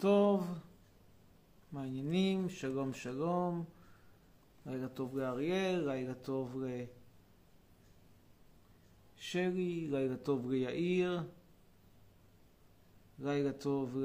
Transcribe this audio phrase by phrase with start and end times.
[0.00, 0.58] טוב,
[1.72, 2.48] מה העניינים?
[2.48, 3.64] שלום שלום.
[4.66, 6.56] לילה טוב לאריאל, לילה טוב
[9.18, 11.22] לשרי, לילה טוב ליאיר,
[13.18, 13.96] לילה טוב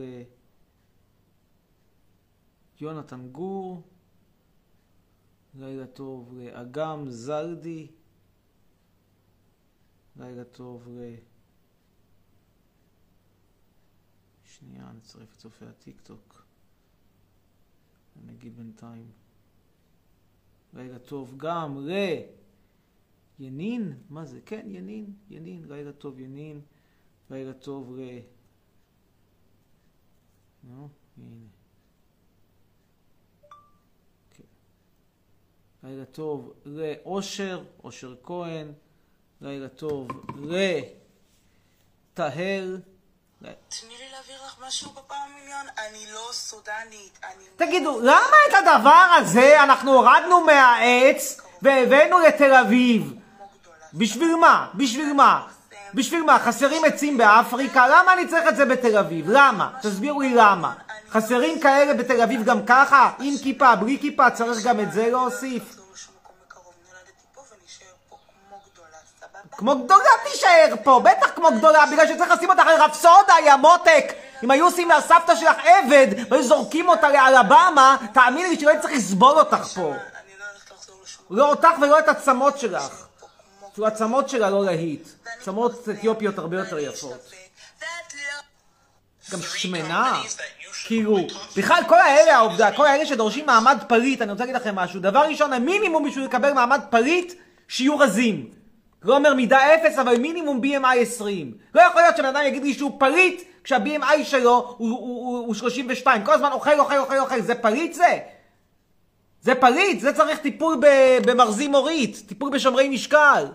[2.81, 3.81] ליונתן גור,
[5.55, 7.87] לילה טוב לאגם זלדי,
[10.15, 11.15] לילה טוב ל...
[14.63, 16.45] שנייה, נצרף את צופי הטיק טוק.
[18.25, 19.11] נגיד בינתיים.
[20.73, 21.87] לילה טוב גם
[23.39, 24.41] לינין, מה זה?
[24.45, 26.61] כן, ינין, ינין, לילה טוב ינין,
[27.29, 28.19] לילה טוב ל...
[30.63, 31.45] נו, הנה.
[34.29, 34.43] כן.
[35.83, 38.71] לילה טוב לאושר, אושר כהן,
[39.41, 40.07] לילה טוב
[42.13, 42.81] לטהל.
[43.51, 47.43] תני לי להעביר לך משהו בפעם מיליון, אני לא סודנית, אני...
[47.55, 53.13] תגידו, למה את הדבר הזה אנחנו הורדנו מהעץ והבאנו לתל אביב?
[53.93, 54.67] בשביל מה?
[54.73, 55.47] בשביל מה?
[55.93, 56.39] בשביל מה?
[56.39, 57.87] חסרים עצים באפריקה?
[57.87, 59.25] למה אני צריך את זה בתל אביב?
[59.29, 59.69] למה?
[59.81, 60.73] תסבירו לי למה.
[61.09, 63.11] חסרים כאלה בתל אביב גם ככה?
[63.19, 65.82] עם כיפה, בלי כיפה, צריך גם את זה להוסיף?
[69.57, 74.13] כמו גדולה תישאר פה, בטח כמו גדולה, בגלל שצריך לשים אותך על רפסודה, יא מותק!
[74.43, 78.93] אם היו עושים לסבתא שלך עבד, והיו זורקים אותה לאלבמה, תאמיני לי שלא הייתי צריך
[78.93, 79.93] לסבול אותך פה.
[81.29, 83.05] לא אותך ולא את הצמות שלך.
[83.71, 85.07] אפילו הצמות שלה לא להיט.
[85.41, 87.29] צמות אתיופיות הרבה יותר יפות.
[89.31, 90.21] גם שמנה.
[90.85, 91.17] כאילו,
[91.57, 94.99] בכלל כל האלה, העובדה, כל האלה שדורשים מעמד פליט, אני רוצה להגיד לכם משהו.
[94.99, 97.33] דבר ראשון, המינימום בשביל לקבל מעמד פליט,
[97.67, 98.62] שיהיו רזים.
[99.03, 101.57] לא אומר מידה אפס, אבל מינימום BMI 20.
[101.75, 105.53] לא יכול להיות שבן אדם יגיד לי שהוא פליט, כשה-BMI שלו הוא, הוא, הוא, הוא
[105.53, 106.25] 32.
[106.25, 107.41] כל הזמן אוכל, אוכל, אוכל, אוכל.
[107.41, 108.19] זה פליט זה?
[109.41, 110.77] זה פליט, זה צריך טיפול
[111.25, 113.45] במרזים מורית, טיפול בשומרי משקל.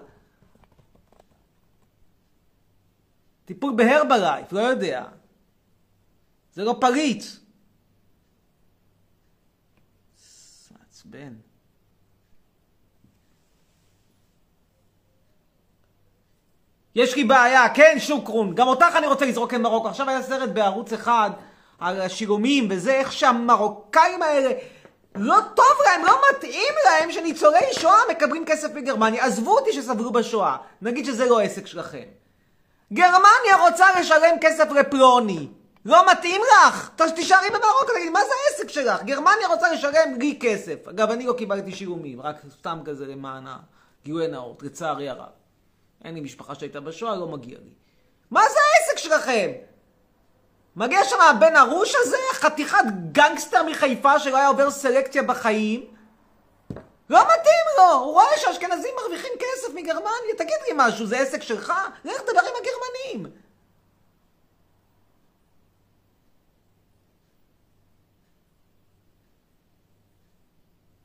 [3.45, 5.05] טיפול בהרבלייף, לא יודע.
[6.53, 7.25] זה לא פליט.
[10.71, 11.48] מעצבן.
[16.99, 19.89] יש לי בעיה, כן שוקרון, גם אותך אני רוצה לזרוק למרוקו.
[19.89, 21.31] עכשיו היה סרט בערוץ אחד
[21.79, 24.51] על השילומים וזה, איך שהמרוקאים האלה,
[25.15, 29.25] לא טוב להם, לא מתאים להם שניצולי שואה מקבלים כסף מגרמניה.
[29.25, 32.05] עזבו אותי שסבלו בשואה, נגיד שזה לא עסק שלכם.
[32.93, 35.49] גרמניה רוצה לשלם כסף לפלוני.
[35.85, 36.91] לא מתאים לך?
[37.15, 39.03] תישארי במרוקו, תגידי, מה זה העסק שלך?
[39.03, 40.89] גרמניה רוצה לשלם לי כסף.
[40.89, 45.38] אגב, אני לא קיבלתי שילומים, רק סתם כזה למען הגילוי נאות, לצערי הרב.
[46.05, 47.71] אין לי משפחה שהייתה בשואה, לא מגיע לי.
[48.31, 49.51] מה זה העסק שלכם?
[50.77, 55.85] מגיע שם הבן ארוש הזה, חתיכת גנגסטר מחיפה שלא היה עובר סלקציה בחיים.
[57.11, 61.73] לא מתאים לו, הוא רואה שהאשכנזים מרוויחים כסף מגרמניה, תגיד לי משהו, זה עסק שלך?
[62.05, 63.33] לך תדבר עם הגרמנים.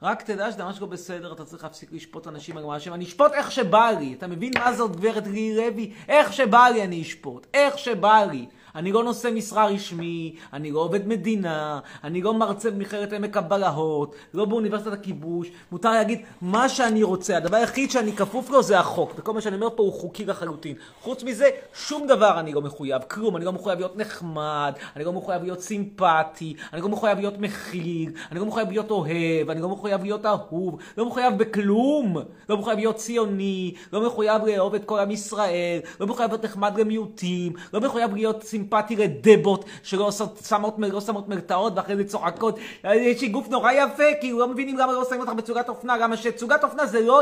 [0.04, 2.94] רק תדע שאתה ממש לא בסדר, אתה צריך להפסיק לשפוט אנשים על מה שהם.
[2.94, 4.14] אני אשפוט איך שבא לי.
[4.18, 5.94] אתה מבין מה זאת גברת לירי לוי?
[6.08, 7.48] איך שבא לי אני אשפוט.
[7.54, 8.46] איך שבא לי.
[8.76, 14.16] אני לא נושא משרה רשמי, אני לא עובד מדינה, אני לא מרצה במכללת עמק הבלהות,
[14.34, 15.48] לא באוניברסיטת הכיבוש.
[15.72, 17.38] מותר להגיד מה שאני רוצה.
[17.38, 19.14] הדבר היחיד שאני כפוף לו זה החוק.
[19.18, 20.76] וכל מה שאני אומר פה הוא חוקי לחלוטין.
[21.02, 23.02] חוץ מזה, שום דבר אני לא מחויב.
[23.08, 23.38] כלום.
[23.38, 28.12] אני לא מחויב להיות נחמד, אני לא מחויב להיות סימפטי, אני לא מחויב להיות מכיל,
[28.32, 32.18] אני לא מחויב להיות אוהב, אני לא מחויב להיות אהוב, לא מחויב בכלום.
[32.50, 36.80] לא מחויב להיות ציוני, לא מחויב לאהוב את כל עם ישראל, לא מחויב להיות נחמד
[36.80, 38.63] למיעוטים, לא מחויב להיות סימפטי
[38.98, 40.12] לדבות שלא
[40.48, 42.60] שמות, לא שמות מרתעות ואחרי זה צוחקות.
[42.84, 46.18] יש לי גוף נורא יפה, כאילו לא מבינים למה לא שמים אותך בצוגת אופנה, למה
[46.18, 47.22] שצוגת אופנה זה לא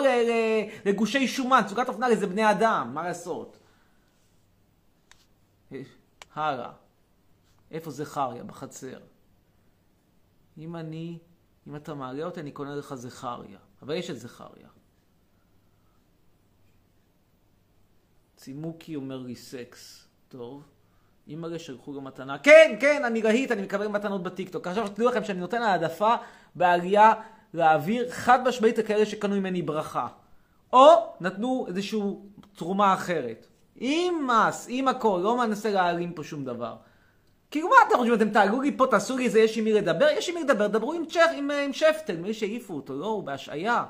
[0.86, 3.58] לגושי שומן, צוגת אופנה זה בני אדם, מה לעשות?
[6.36, 6.72] הלאה.
[7.72, 8.44] איפה זכריה?
[8.44, 9.00] בחצר.
[10.58, 11.18] אם אני,
[11.68, 13.60] אם אתה מעלה אותי, אני קונה לך זכריה.
[13.82, 14.68] אבל יש את זכריה.
[18.36, 20.08] צימוקי אומר לי סקס.
[20.28, 20.64] טוב.
[21.32, 22.38] אימא'לה שלחו לו מתנה.
[22.38, 24.68] כן, כן, אני להיט, אני מקבל מתנות בטיקטוק.
[24.68, 26.16] עכשיו תדעו לכם שאני נותן העדפה
[26.56, 27.14] בעלייה
[27.54, 30.08] לאוויר חד משמעית לכאלה שקנו ממני ברכה.
[30.74, 32.00] או נתנו איזושהי
[32.56, 33.48] תרומה אחרת.
[33.76, 36.76] עם מס, עם הכל, לא מנסה להעלים פה שום דבר.
[37.52, 40.08] כאילו מה אתם חושבים, אתם תעלו לי פה, תעשו לי איזה יש עם מי לדבר?
[40.18, 43.24] יש עם מי לדבר, דברו עם, צ'ך, עם, עם שפטל, מי שהעיפו אותו, לא, הוא
[43.24, 43.84] בהשעיה.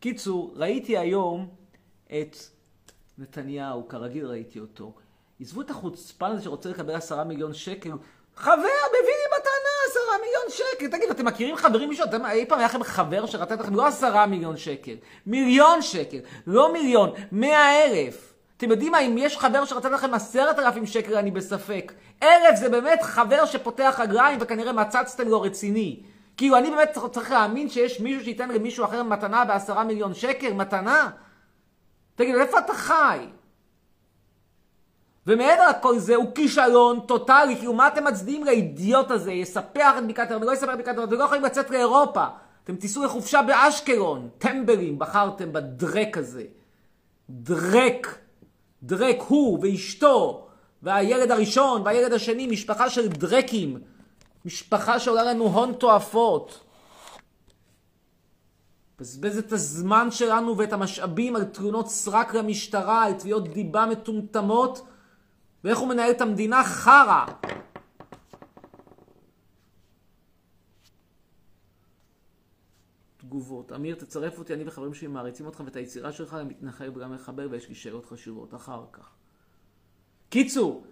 [0.00, 1.48] קיצור, ראיתי היום
[2.06, 2.36] את
[3.18, 4.92] נתניהו, כרגיל ראיתי אותו,
[5.40, 7.90] עזבו את החוצפן הזה שרוצה לקבל עשרה מיליון שקל.
[8.36, 8.52] חבר,
[8.88, 10.96] מביא לי מתנה עשרה מיליון שקל.
[10.96, 12.04] תגידו, אתם מכירים חברים מישהו?
[12.04, 14.94] אתם, אי פעם היה לכם חבר שרצה לכם לא עשרה מיליון שקל,
[15.26, 18.32] מיליון שקל, לא מיליון, מאה אלף.
[18.56, 21.92] אתם יודעים מה, אם יש חבר שרצה לכם עשרת אלפים שקל, אני בספק.
[22.22, 26.00] אלף זה באמת חבר שפותח רגליים וכנראה מצצתם לו רציני.
[26.36, 30.52] כאילו, אני באמת צריך להאמין שיש מישהו שייתן למישהו אחר מתנה בעשרה מיליון שקל?
[30.52, 31.10] מתנה?
[32.14, 33.26] תגיד, איפה אתה חי?
[35.26, 39.32] ומעבר לכל זה, הוא כישלון טוטאלי, כאילו מה אתם מצדיעים לאידיוט הזה?
[39.32, 42.24] יספח את בקעת הירדן, לא יספח את בקעת הירדן, אתם לא יכולים לצאת לאירופה.
[42.64, 44.28] אתם תיסעו לחופשה באשקלון.
[44.38, 46.44] טמבלים, בחרתם בדרק הזה.
[47.30, 48.18] דרק.
[48.82, 50.48] דרק הוא ואשתו,
[50.82, 53.80] והילד הראשון והילד השני, משפחה של דרקים.
[54.44, 56.61] משפחה שעולה לנו הון תועפות.
[59.02, 64.86] בזבז את הזמן שלנו ואת המשאבים על תלונות סרק למשטרה, על תביעות דיבה מטומטמות,
[65.64, 66.64] ואיך הוא מנהל את המדינה?
[66.64, 67.24] חרא.
[73.16, 73.72] תגובות.
[73.72, 77.68] אמיר, תצרף אותי, אני וחברים שלי מעריצים אותך ואת היצירה שלך, למתנחל וגם מחבר, ויש
[77.68, 79.10] לי שאלות חשובות אחר כך.
[80.28, 80.84] קיצור,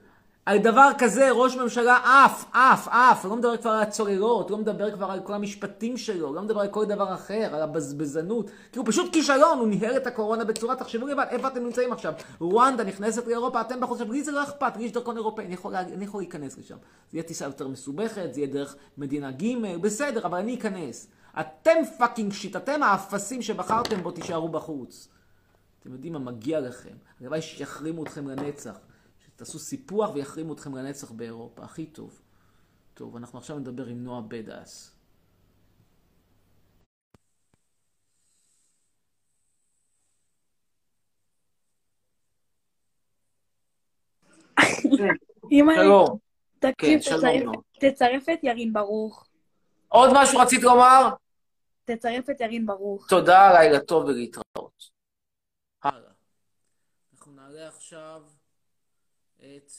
[0.46, 4.90] על דבר כזה ראש ממשלה עף, עף, עף, לא מדבר כבר על הצוללות, לא מדבר
[4.90, 8.86] כבר על כל המשפטים שלו, לא מדבר על כל דבר אחר, על הבזבזנות, כי הוא
[8.86, 12.12] פשוט כישלון, הוא ניהל את הקורונה בצורה, תחשבו לבד, איפה אתם נמצאים עכשיו?
[12.40, 16.04] רואנדה נכנסת לאירופה, אתם בחוץ, לי זה לא אכפת, לי יש דרכון אירופאי, אני אני
[16.04, 16.76] יכול להיכנס לשם.
[17.10, 21.06] זה יהיה טיסה יותר מסובכת, זה יהיה דרך מדינה ג', בסדר, אבל אני אכנס.
[21.40, 25.08] אתם fucking shit, אתם האפסים שבחרתם בו תישארו בחוץ.
[25.80, 28.74] אתם יודעים מה מגיע לכם, הלוואי שיחרימו אתכם לנצח.
[29.40, 32.22] תעשו סיפוח ויחרימו אתכם לנצח באירופה, הכי טוב.
[32.94, 34.96] טוב, אנחנו עכשיו נדבר עם נועה בדאס.
[45.50, 46.18] שלום.
[46.58, 47.46] תקשיב, כן.
[47.80, 49.26] תצרף את ירין ברוך.
[49.88, 51.08] עוד משהו רצית לומר?
[51.84, 53.08] תצרף את ירין ברוך.
[53.08, 54.90] תודה, לילה טוב ולהתראות.
[55.82, 56.10] הלאה.
[57.14, 58.22] אנחנו נעלה עכשיו
[59.40, 59.72] את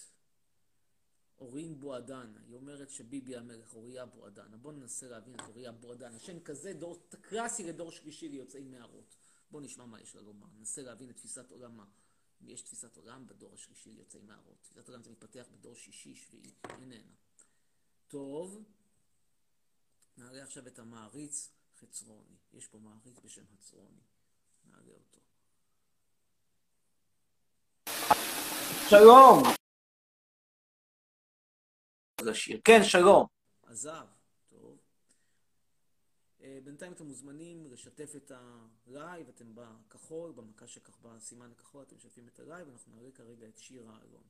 [1.40, 2.34] אורין בועדן.
[2.48, 4.62] היא אומרת שביבי המלך, אוריה בועדן.
[4.62, 6.14] בואו ננסה להבין את אוריה בועדן.
[6.14, 9.18] השם כזה, דור קלאסי לדור שלישי ליוצאי מערות.
[9.52, 10.48] בואו נשמע מה יש לה לומר.
[10.58, 11.86] ננסה להבין את תפיסת עולמה.
[12.42, 14.58] אם יש תפיסת עולם בדור השלישי ליוצאי מערות.
[14.62, 16.54] תפיסת עולם זה מתפתח בדור שישי, שביעי.
[16.70, 17.14] איננה.
[18.08, 18.64] טוב,
[20.18, 21.50] נעלה עכשיו את המעריץ
[21.80, 22.36] חצרוני.
[22.54, 24.02] יש פה מעריץ בשם חצרוני.
[24.66, 25.11] נעלה אותו.
[28.92, 29.44] שלום!
[32.22, 32.62] לשיר.
[32.64, 33.26] כן, שלום.
[33.66, 34.06] עזב,
[34.50, 34.78] טוב.
[36.42, 42.28] אה, בינתיים אתם מוזמנים לשתף את הלייב, אתם בכחול, במכה שכך בסימן הכחול, אתם משתפים
[42.28, 44.24] את הלייב, אנחנו נראה כרגע את שיר האלון.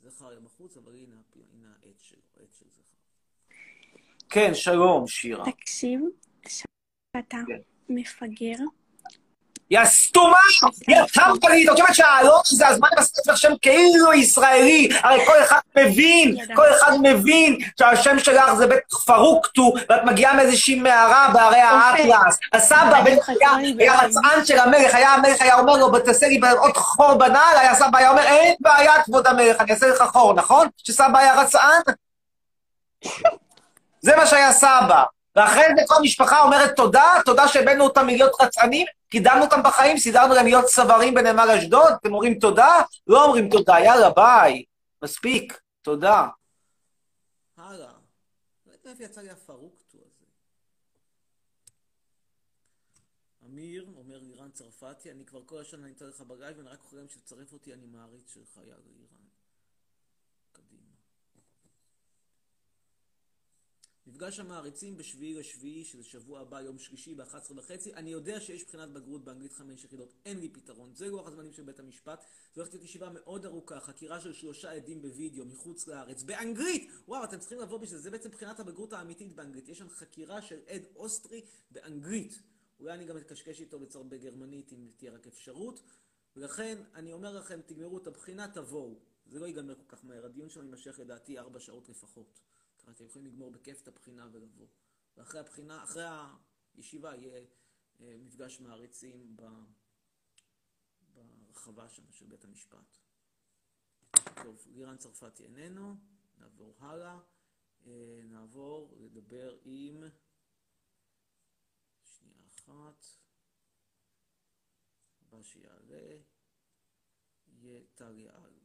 [0.00, 1.16] זכר היה בחוץ, אבל הנה,
[1.52, 2.96] הנה העט שלו, העט של זכר.
[4.30, 5.52] כן, שלום, שירה.
[5.52, 6.00] תקשיב,
[6.48, 7.60] שאתה כן.
[7.88, 8.81] מפגר.
[9.72, 10.36] יא סתומה!
[10.88, 11.68] יא טמפלית!
[11.68, 14.88] את חושבת שהאלון זה הזמן בספר שם כאילו ישראלי?
[15.02, 20.74] הרי כל אחד מבין, כל אחד מבין שהשם שלך זה בית פרוקטו, ואת מגיעה מאיזושהי
[20.74, 22.38] מערה בערי האטלס.
[22.52, 26.76] הסבא בטח היה היה רצען של המלך, היה המלך היה אומר לו, תעשה לי עוד
[26.76, 30.68] חור בנעל, היה סבא היה אומר, אין בעיה כבוד המלך, אני אעשה לך חור, נכון?
[30.76, 31.82] שסבא היה רצען?
[34.00, 35.02] זה מה שהיה סבא.
[35.36, 40.34] ואחרי זה כל המשפחה אומרת תודה, תודה שהבאנו אותם מלהיות רצענים, קידמנו אותם בחיים, סידרנו
[40.34, 42.80] להם להיות צווארים בנמל אשדוד, אתם אומרים תודה?
[43.06, 44.64] לא אומרים תודה, יאללה, ביי.
[45.02, 46.28] מספיק, תודה.
[47.56, 47.92] הלאה.
[48.84, 50.26] לא יצא לי הפרוקטו הזה.
[53.46, 57.52] אמיר, אומר לירן צרפתי, אני כבר כל השנה נמצא לך בגייב, ואני רק חולם שתצרף
[57.52, 59.26] אותי, אני מעריץ שלך, יאללה, לירן.
[60.52, 60.92] קדימה.
[64.06, 67.94] מפגש המעריצים בשביעי לשביעי, שזה שבוע הבא, יום שלישי, ב-11 וחצי.
[67.94, 70.94] אני יודע שיש בחינת בגרות באנגלית חמש יחידות, אין לי פתרון.
[70.94, 72.24] זה לוח הזמנים של בית המשפט.
[72.54, 76.90] זו הולכת להיות ישיבה מאוד ארוכה, חקירה של שלושה עדים בווידאו מחוץ לארץ, באנגלית!
[77.08, 79.68] וואו, אתם צריכים לבוא בשביל זה, זה בעצם בחינת הבגרות האמיתית באנגלית.
[79.68, 81.40] יש שם חקירה של עד אוסטרי
[81.70, 82.38] באנגלית.
[82.80, 85.82] אולי אני גם אתקשקש איתו בצורך בגרמנית, אם תהיה רק אפשרות.
[86.36, 88.98] ולכן, אני אומר לכם, תגמרו את הבחינה, תבואו.
[89.26, 90.26] זה לא ייגמר כל כך מהר.
[90.26, 92.40] הדיון שלנו יימשך לדעתי ארבע שעות לפחות.
[92.82, 94.66] ככה אתם יכולים לגמור בכיף את הבחינה ולבוא.
[95.16, 96.04] ואחרי הבחינה, אחרי
[96.74, 97.46] הישיבה יהיה
[98.00, 99.42] אה, מפגש מעריצים ב,
[101.14, 102.98] ברחבה שם של בית המשפט.
[104.42, 105.96] טוב, לירן צרפתי איננו,
[106.38, 107.20] נעבור הלאה.
[107.86, 110.04] אה, נעבור לדבר עם...
[112.04, 113.06] שנייה אחת.
[115.20, 116.18] הבא שיעלה
[117.46, 118.61] יהיה טליה אלוש.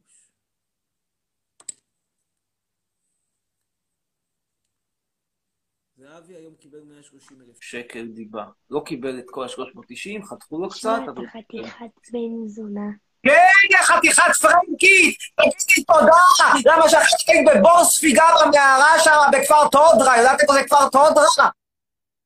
[6.00, 8.44] זהבי היום קיבל 130 אלף שקל דיבה.
[8.70, 11.26] לא קיבל את כל ה-390, חתכו לו קצת, אבל...
[11.26, 12.90] חתיכת בן זונה.
[13.22, 15.18] כן, יא חתיכת פרנקית!
[15.36, 16.72] תגידי תודה!
[16.72, 20.16] למה שאחרי בבור ספיגה במערה שם בכפר תודרה?
[20.16, 21.48] יודעת איפה זה כפר תודרה?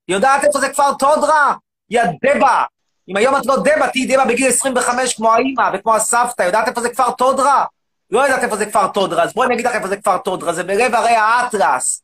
[0.09, 1.55] יודעת איפה זה כפר תודרה?
[1.91, 2.65] יא דבה!
[3.09, 6.43] אם היום את לא דבה, תהיי דבה בגיל 25 כמו האימא וכמו הסבתא.
[6.43, 7.65] יודעת איפה זה כפר תודרה?
[8.11, 10.53] לא יודעת איפה זה כפר תודרה, אז בואי אני אגיד לך איפה זה כפר תודרה,
[10.53, 12.02] זה בלב הרי האטלס.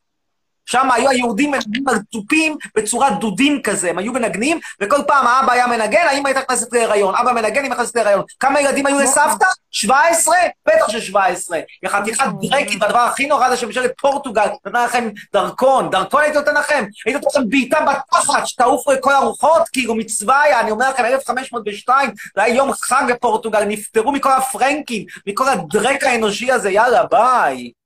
[0.69, 5.51] שם היו היהודים מנגנים על תופים בצורת דודים כזה, הם היו מנגנים, וכל פעם האבא
[5.51, 7.15] היה מנגן, האמא הייתה נכנסת להיריון.
[7.15, 8.23] אבא מנגן, אמא נכנסת להיריון.
[8.39, 9.45] כמה ילדים היו לסבתא?
[9.71, 10.35] 17?
[10.67, 11.53] בטח ש-17.
[11.81, 15.89] היא חתיכת דרקית, והדבר הכי נורא זה שממשלת פורטוגל נתנה לכם דרכון.
[15.89, 16.85] דרכון הייתי נותן לכם?
[17.05, 21.05] הייתי נותן לכם בעיטה בתחת, שתעופו את כל הרוחות, כאילו מצווה היה, אני אומר לכם,
[21.05, 27.78] 1502, זה היה יום חג בפורטוגל, נפטרו מכל הפרנקים, מכל הדרק האנושי הזה, יאללה, ביי.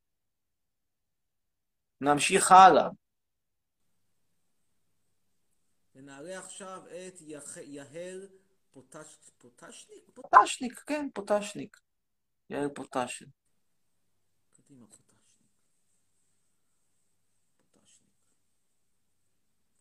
[2.04, 2.90] נמשיך הלאה.
[5.96, 7.58] ונעלה עכשיו את יח...
[7.58, 8.28] יהל
[8.72, 9.18] פוטש...
[9.38, 10.10] פוטשניק?
[10.14, 11.78] פוטשניק, כן, פוטשניק.
[12.50, 13.30] יהל פוטשניק.
[14.52, 15.52] קדימה, פוטשניק.
[17.72, 18.12] פוטשניק.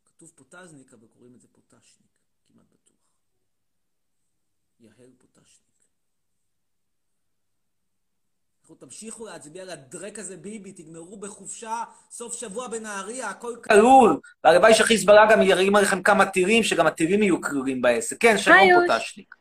[0.04, 2.10] כתוב פוטזניק, אבל קוראים את זה פוטשניק,
[2.46, 2.96] כמעט בטוח.
[4.80, 5.71] יהל פוטשניק.
[8.72, 14.20] לכו תמשיכו להצביע לדרק הזה ביבי, תגמרו בחופשה, סוף שבוע בנהריה, הכל כלול.
[14.44, 18.16] והלוואי שחיזבאללה גם ירים עליכם כמה טילים, שגם הטילים יהיו כלולים בעסק.
[18.20, 18.56] כן, שלום.
[18.88, 19.34] פוטשניק.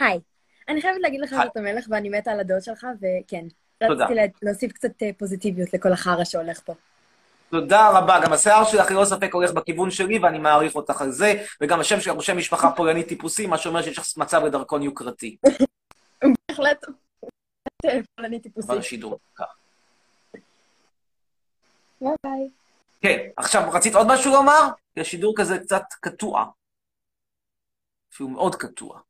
[0.00, 0.20] היי.
[0.68, 1.30] אני חייבת להגיד לך.
[1.30, 3.44] שאתה מלך ואני מתה על הדעות שלך, וכן.
[3.78, 4.04] תודה.
[4.04, 6.74] רציתי לה- להוסיף קצת אה, פוזיטיביות לכל החרא שהולך פה.
[7.50, 8.20] תודה רבה.
[8.24, 12.00] גם השיער שלך ללא ספק הולך בכיוון שלי, ואני מעריך אותך על זה, וגם השם
[12.00, 15.36] שלך הוא שם משפחה פולנית טיפוסי, מה שאומר שיש לך מצב לדרכון יוקרתי.
[16.50, 16.84] בהחלט.
[18.16, 18.68] פולני טיפוסי.
[18.68, 19.58] אבל השידור כך.
[22.00, 22.50] ביי ביי.
[23.00, 24.60] כן, עכשיו רצית עוד משהו לומר?
[24.94, 26.44] כי השידור כזה קצת קטוע.
[28.10, 29.00] שהוא מאוד קטוע.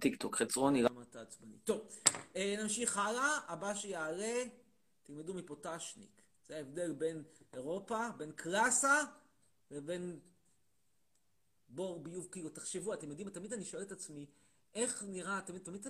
[0.00, 1.58] טיק טוק, חצרוני, למה אתה עצבני?
[1.64, 1.88] טוב,
[2.36, 4.42] אה, נמשיך הלאה, הבא שיעלה,
[5.02, 6.22] תלמדו מפוטשניק.
[6.46, 9.02] זה ההבדל בין אירופה, בין קלאסה
[9.70, 10.20] לבין
[11.68, 14.26] בור ביוב, כאילו, תחשבו, אתם יודעים, תמיד אני שואל את עצמי,
[14.76, 15.86] איך נראה, תמיד, תמיד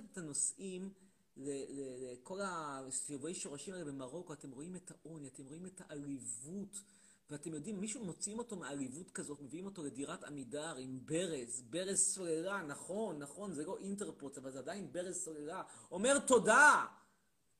[1.37, 6.81] ל- ל- לכל הסיבובי שורשים האלה במרוקו, אתם רואים את העוני, אתם רואים את העליבות,
[7.29, 12.61] ואתם יודעים, מישהו מוציאים אותו מעליבות כזאת, מביאים אותו לדירת עמידר עם ברז, ברז סוללה,
[12.61, 15.63] נכון, נכון, זה לא אינטרפוץ, אבל זה עדיין ברז סוללה.
[15.91, 16.85] אומר תודה!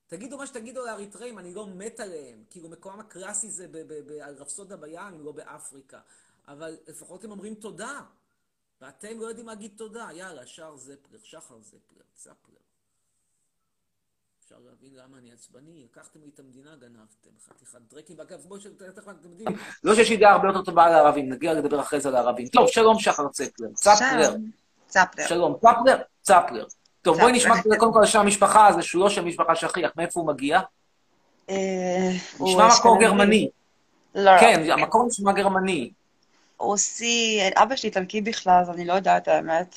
[0.08, 2.44] תגידו מה שתגידו לאריתראים, אני לא מת עליהם.
[2.50, 3.68] כאילו, מקומם הקלאסי זה
[4.22, 6.00] על רפסודה בים, לא באפריקה.
[6.48, 8.02] אבל לפחות הם אומרים תודה.
[8.82, 10.08] ואתם לא יודעים להגיד תודה.
[10.14, 12.58] יאללה, שר זפלר, שחר זפלר, צפלר.
[14.44, 18.20] אפשר להבין למה אני עצבני, לקחתם לי את המדינה, גנבתם, חתיכת דרקים.
[18.20, 19.48] ואגב, בואו שתכף אתם יודעים,
[19.84, 22.48] לא שיש לי דעה הרבה יותר טובה על הערבים, נגיע לדבר אחרי זה על הערבים.
[22.48, 23.70] טוב, שלום שחר צפלר.
[23.74, 24.24] צפלר.
[24.24, 24.52] שלום.
[24.88, 25.28] צפלר.
[25.28, 25.98] שלום, צפלר?
[26.22, 26.66] צפלר.
[27.02, 27.56] טוב, בואי נשמע.
[27.80, 30.60] קודם כל על שם המשפחה הזה, שהוא לא שם משפחה שכיח, מאיפה הוא מגיע?
[31.50, 33.00] אה, נשמע מקור.
[33.00, 33.50] גרמני.
[34.16, 34.74] לא, כן, לא.
[34.74, 35.92] המקור נשמע גרמני.
[36.60, 39.76] רוסי, אבא שלי איטלקי בכלל, אז אני לא יודעת האמת.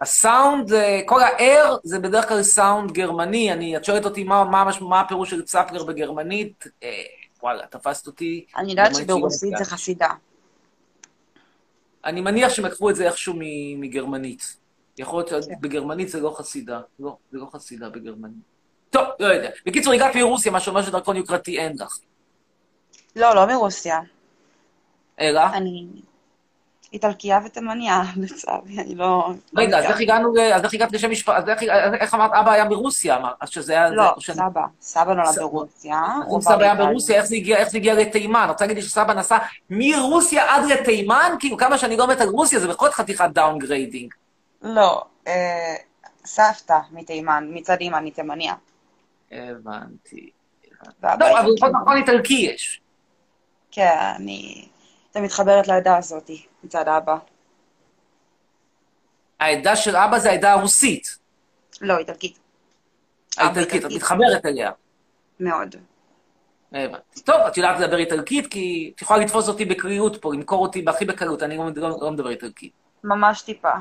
[0.00, 3.52] הסאונד, אה, כל ה-R זה בדרך כלל סאונד גרמני.
[3.52, 6.64] אני, את שואלת אותי מה, מה, מה הפירוש של צפלר בגרמנית?
[6.82, 7.02] אה,
[7.42, 8.46] וואלה, תפסת אותי.
[8.56, 9.64] אני יודעת שברוסית זה.
[9.64, 10.08] חסידה.
[12.04, 13.34] אני מניח שהם לקחו את זה איכשהו
[13.76, 14.56] מגרמנית.
[14.98, 15.42] יכול להיות כן.
[15.42, 16.80] שבגרמנית זה לא חסידה.
[17.00, 18.42] לא, זה לא חסידה בגרמנית.
[18.90, 19.50] טוב, לא יודע.
[19.66, 21.98] בקיצור, הגעת מרוסיה, מה שאומר שדרכון יוקרתי אין לך.
[23.16, 24.00] לא, לא מרוסיה.
[25.20, 25.40] אלא?
[25.54, 25.86] אני
[26.92, 29.28] איטלקייה ותימניה, לצערי, אני לא...
[29.56, 32.64] רגע, אז לא איך הגענו, אז איך הגעת לשם משפחה, אז איך- אמרת, אבא היה
[32.64, 33.90] ברוסיה, אמרת, שזה היה...
[33.90, 34.60] לא, סבא.
[34.80, 36.02] סבא נולד ברוסיה.
[36.36, 36.74] אם סבא היה.
[36.74, 38.46] ברוסיה, איך זה הגיע, לתימן?
[38.48, 39.38] רוצה להגיד לי שסבא נסע
[39.70, 41.32] מרוסיה עד לתימן?
[41.38, 44.14] כאילו, כמה שאני לא מת על רוסיה, זה בכל חתיכת downgrading.
[44.62, 45.74] לא, אה,
[46.24, 48.54] סבתא מתימן, מצד אימא, מתימניה.
[49.32, 50.30] הבנתי.
[51.02, 51.50] ואבא לא, אבל.
[51.52, 52.80] לפחות נכון איטלקי יש.
[53.70, 54.68] כן, אני...
[55.16, 56.30] אתה מתחברת לעדה הזאת,
[56.64, 57.16] מצד אבא.
[59.40, 61.18] העדה של אבא זה העדה הרוסית,
[61.80, 62.38] לא, איטלקית.
[63.36, 63.90] האיטלקית, את.
[63.92, 64.70] מתחברת אליה.
[65.40, 65.76] מאוד.
[66.72, 67.20] הבנתי.
[67.24, 71.04] טוב, את יודעת לדבר איטלקית, כי את יכולה לתפוס אותי בקריאות פה, למכור אותי הכי
[71.04, 72.72] בקלות, אני לא מדבר איטלקית.
[73.04, 73.72] ממש טיפה.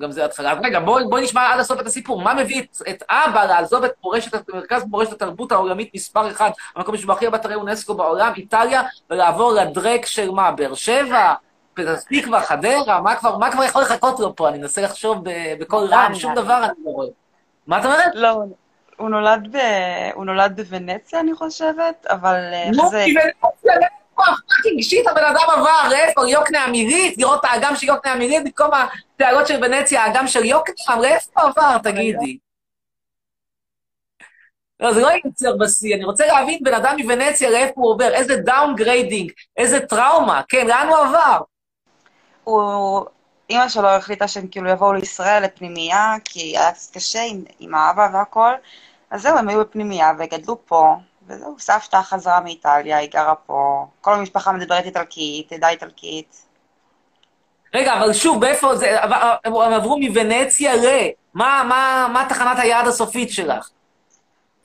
[0.00, 0.52] גם זה התחלה.
[0.52, 2.22] אז רגע, בואי בוא נשמע עד הסוף את הסיפור.
[2.22, 6.96] מה מביא את, את אבא לעזוב את מורשת, מרכז מורשת התרבות העולמית מספר אחד, המקום
[6.96, 11.34] שבו הכי הרבה אתרי אונסקו בעולם, איטליה, ולעבור לדרק של מה, באר שבע?
[11.74, 14.48] פתח תקווה, חדרה, מה כבר, מה כבר יכול לחכות לו פה?
[14.48, 15.18] אני מנסה לחשוב
[15.60, 16.14] בקול רם, נתניה.
[16.20, 17.08] שום דבר אני לא רואה.
[17.66, 18.12] מה את אומרת?
[18.14, 18.42] לא,
[18.96, 19.58] הוא נולד, ב...
[20.14, 23.04] הוא נולד בוונציה, אני חושבת, אבל אה, נו, זה...
[23.04, 23.88] כי ונציה,
[24.20, 28.20] איפה ה fucking shit הבן אדם עבר, איפה יוקנעם עירית, לראות את האגם של יוקנעם
[28.20, 28.70] עירית במקום
[29.14, 32.38] התעלות של ונציה, האגם של יוקנעם, לאיפה עבר, תגידי?
[34.80, 38.36] לא, זה לא ייצר בשיא, אני רוצה להבין בן אדם מוונציה לאיפה הוא עובר, איזה
[38.36, 41.40] downgrading, איזה טראומה, כן, לאן הוא עבר?
[42.44, 43.06] הוא...
[43.50, 48.08] אימא שלו החליטה שהם כאילו יבואו לישראל לפנימייה, כי היה קצת קשה עם, עם האבא
[48.12, 48.52] והכל,
[49.10, 50.96] אז זהו, הם היו בפנימייה וגדלו פה,
[51.30, 56.46] וזהו, סבתא חזרה מאיטליה, היא גרה פה, כל המשפחה מדברת איטלקית, עדה איטלקית.
[57.74, 59.02] רגע, אבל שוב, באיפה זה,
[59.44, 60.86] הם עברו מוונציה ל...
[61.34, 63.70] מה, מה, מה תחנת היעד הסופית שלך?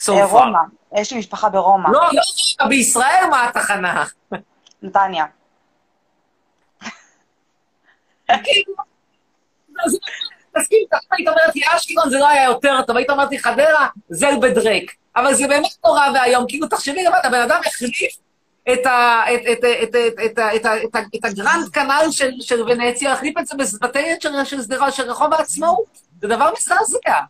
[0.07, 0.60] רומא,
[0.95, 2.01] יש לי משפחה ברומא, לא,
[2.60, 4.03] לא, בישראל מה התחנה?
[4.81, 5.25] נתניה.
[8.27, 8.74] כאילו,
[9.86, 9.98] אז-
[10.57, 10.79] תסכים,
[11.12, 14.91] היית אומרת לי אשקלון זה לא היה יותר טוב, היית אומרת לי חדרה, זל בדרק.
[15.15, 18.17] אבל זה באמת נורא ואיום, כאילו תחשבי לבד, הבן אדם החליף
[18.74, 23.13] את ה- את- את- את- את- את את את את הגרנד קנל של- של ונציה,
[23.13, 25.86] החליף את זה בבתי של- של שדרה, של רחוב העצמאות.
[26.22, 26.98] זה דבר מזעזע.
[27.05, 27.22] כאילו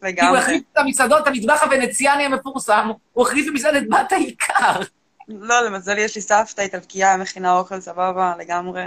[0.00, 0.38] הוא לגמרי.
[0.38, 4.80] החליף את המסעדות, את המטבח הוונציאני המפורסם, הוא החליף במסעדת בת העיקר.
[5.28, 8.82] לא, למזלי יש לי סבתא איטלקייה, מכינה אוכל סבבה, לגמרי.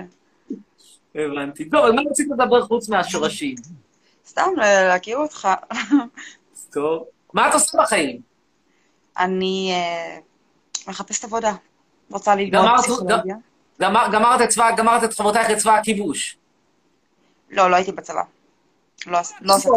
[1.15, 1.69] הבנתי.
[1.69, 3.55] טוב, על מה רצית לדבר חוץ מהשורשים?
[4.27, 5.47] סתם להכיר אותך.
[6.73, 7.03] טוב.
[7.33, 8.32] מה את עושה בחיים?
[9.19, 10.17] אני אה,
[10.87, 11.53] מחפשת עבודה.
[12.11, 13.35] רוצה ללמוד פסיכולוגיה.
[13.81, 16.37] גמר- גמרת את צבא, גמרת את חברותייך לצבא הכיבוש.
[17.51, 18.21] לא, לא הייתי בצבא.
[19.07, 19.75] לא עש- לא צבא.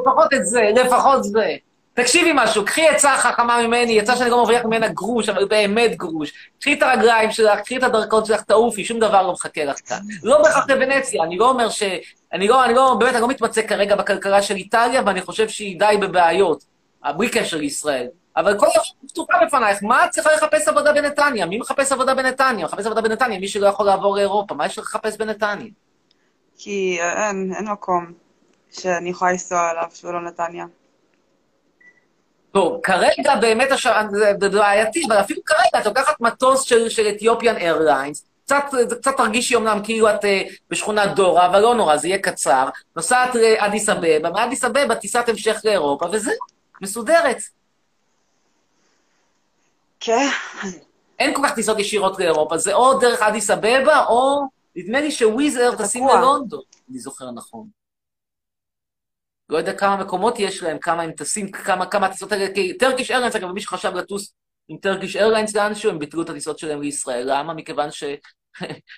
[0.00, 1.56] לפחות את זה, לפחות זה.
[1.94, 6.32] תקשיבי משהו, קחי עצה חכמה ממני, עצה שאני לא מרוויח ממנה גרוש, אבל באמת גרוש.
[6.60, 9.98] קחי את הרגליים שלך, קחי את הדרכון שלך, תעופי, שום דבר לא מחכה לך כאן.
[10.22, 11.82] לא בהכרח לוונציה, אני לא אומר ש...
[12.32, 15.78] אני לא, אני לא, באמת, אני לא מתמצא כרגע בכלכלה של איטליה, ואני חושב שהיא
[15.78, 16.64] די בבעיות,
[17.16, 18.06] בלי קשר לישראל.
[18.38, 21.46] אבל כל דבר פתוחה בפנייך, מה את צריכה לחפש עבודה בנתניה?
[21.46, 22.66] מי מחפש עבודה בנתניה?
[22.66, 25.70] מחפש עבודה בנתניה, מי שלא יכול לעבור לאירופה, מה יש לך לחפש בנתניה?
[26.58, 28.12] כי אה, אין, אין מקום
[28.70, 30.64] שאני יכולה לנסוע אליו שהוא לא נתניה.
[32.52, 33.86] טוב, כרגע באמת הש...
[34.38, 38.64] זה בעייתי, אבל אפילו כרגע את לוקחת מטוס של, של אתיופיאן איירליינס, קצת,
[39.00, 40.28] קצת תרגישי אמנם כאילו את uh,
[40.70, 42.68] בשכונת דורה, אבל לא נורא, זה יהיה קצר.
[42.96, 46.34] נוסעת לאדיס אבבה, מאדיס אבבה טיסת המשך לאירופה, וזהו,
[46.82, 47.38] מסודרת.
[50.00, 50.28] כן.
[51.18, 54.42] אין כל כך טיסות ישירות לאירופה, זה או דרך אדיס אבבה, או
[54.76, 56.08] נדמה לי שוויזר טסים.
[56.08, 57.68] ללונדון, אני זוכר נכון.
[59.48, 63.10] לא יודע כמה מקומות יש להם, כמה הם טסים, כמה, כמה הטיסות האלה, כי טרקיש
[63.10, 64.34] איירליינס, אגב, מי שחשב לטוס
[64.68, 67.22] עם טרקיש איירליינס לאנשהו, הם ביטלו את הטיסות שלהם לישראל.
[67.26, 67.54] למה?
[67.54, 68.16] מכיוון שלא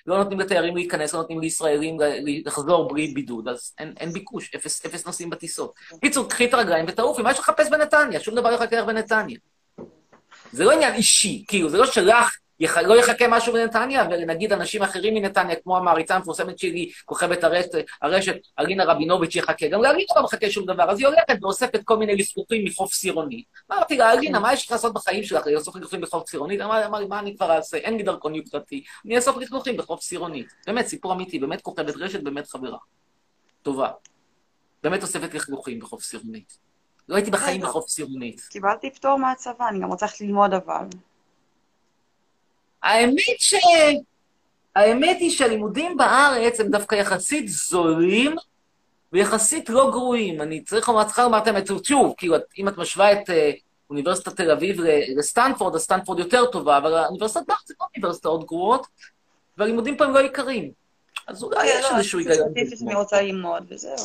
[0.17, 1.97] נותנים לתיירים להיכנס, לא נותנים לישראלים
[2.45, 5.73] לחזור בלי בידוד, אז אין, אין ביקוש, אפס, אפס נוסעים בטיסות.
[6.01, 8.19] קיצור, קחי את הרגליים ותעופי, מה יש לחפש בנתניה?
[8.19, 9.37] שום דבר לא יחכה לך בנתניה.
[10.51, 12.77] זה לא עניין אישי, כאילו, זה לא שלך יח...
[12.77, 18.35] לא יחכה משהו בנתניה, ונגיד אנשים אחרים מנתניה, כמו המעריצה המפורסמת שלי, כוכבת הרשת, הרשת
[18.59, 19.67] אלינה רבינוביץ' יחכה.
[19.67, 23.43] גם לאלינה לא מחכה שום דבר, אז היא הולכת ואוספת כל מיני לפלוחים מחוף סירוני.
[23.71, 25.47] אמרתי לה, אלינה, מה יש לך לעשות בחיים שלך?
[25.47, 26.63] לאסוף לפלוחים בחוף סירוני?
[26.63, 27.77] אמר לי, מה אני כבר אעשה?
[27.77, 28.83] אין לי דרכון יוקרתי.
[29.05, 30.43] אני אאסוף לפלוחים בחוף סירוני.
[30.67, 32.77] באמת, סיפור אמיתי, באמת כוכבת רשת, באמת חברה.
[33.61, 33.89] טובה.
[34.83, 36.70] באמת אוספת לכלוכים בחוף סירונית.
[37.11, 38.41] לא הייתי בחיים בחוף סירונית.
[38.49, 40.85] קיבלתי פטור מהצבא, אני גם רוצה ללכת ללמוד אבל.
[42.83, 43.55] האמת ש...
[44.75, 48.35] האמת היא שהלימודים בארץ הם דווקא יחסית זולים
[49.13, 50.41] ויחסית לא גרועים.
[50.41, 53.51] אני צריך לומר, צריכה לומר את האמת, שוב, כאילו, אם את משווה את אה,
[53.89, 54.81] אוניברסיטת תל אביב
[55.17, 58.87] לסטנפורד, אז סטנפורד יותר טובה, אבל האוניברסיטת בארץ זה לא אוניברסיטאות גרועות,
[59.57, 60.71] והלימודים פה הם לא יקרים.
[61.27, 62.53] אז אולי יש לא, איזשהו היגיון.
[62.87, 62.95] אני.
[62.95, 63.95] רוצה ללמוד, וזהו.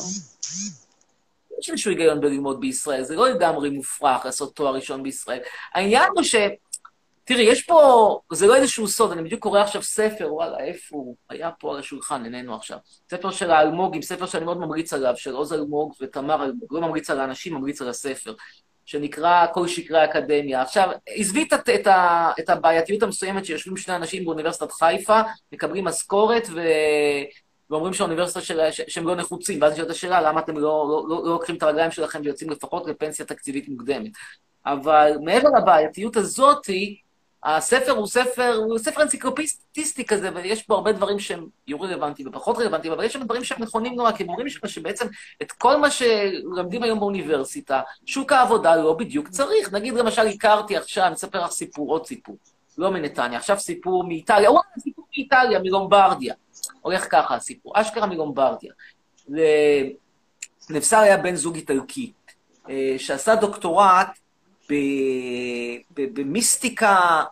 [1.59, 5.39] יש איזשהו היגיון בללמוד בישראל, זה לא לגמרי מופרך לעשות תואר ראשון בישראל.
[5.73, 6.35] העניין הוא ש...
[7.23, 11.15] תראי, יש פה, זה לא איזשהו סוד, אני בדיוק קורא עכשיו ספר, וואלה, איפה הוא?
[11.29, 12.77] היה פה על השולחן, איננו עכשיו.
[13.11, 17.09] ספר של האלמוגים, ספר שאני מאוד ממליץ עליו, של עוז אלמוג ותמר אלמוג, לא ממליץ
[17.09, 18.33] על האנשים, ממליץ על הספר,
[18.85, 20.61] שנקרא כל שקרי האקדמיה.
[20.61, 21.87] עכשיו, עזבי את, את,
[22.39, 26.61] את הבעייתיות המסוימת שיושבים שני אנשים באוניברסיטת חיפה, מקבלים משכורת ו...
[27.69, 28.71] ואומרים שהאוניברסיטה של...
[28.71, 28.81] ש...
[28.87, 31.91] שהם לא נחוצים, ואז נשאלת השאלה, למה אתם לא, לא, לא, לא לוקחים את הרגליים
[31.91, 34.11] שלכם ויוצאים לפחות לפנסיה תקציבית מוקדמת.
[34.65, 37.01] אבל מעבר לבעייתיות הזאתי,
[37.43, 42.57] הספר הוא ספר, הוא ספר אנציקלופיסטי כזה, ויש בו הרבה דברים שהם יהיו רלוונטיים ופחות
[42.57, 45.07] רלוונטיים, אבל יש שם דברים שהם נכונים נורא, כי הם אומרים שם שבעצם
[45.41, 49.73] את כל מה שלומדים היום באוניברסיטה, שוק העבודה לא בדיוק צריך.
[49.73, 52.37] נגיד, למשל, הכרתי עכשיו, אני אספר לך סיפור, עוד סיפור,
[52.77, 56.33] לא מנתניה, עכשיו סיפור מאיטליה, וואלה, סיפור מאיטליה, מלומברדיה.
[56.81, 58.71] הולך ככה הסיפור, אשכרה מלומברדיה.
[60.69, 62.13] לנבסר היה בן זוג איטלקי,
[62.69, 64.07] אה, שעשה דוקטורט
[65.95, 67.23] במיסטיקה,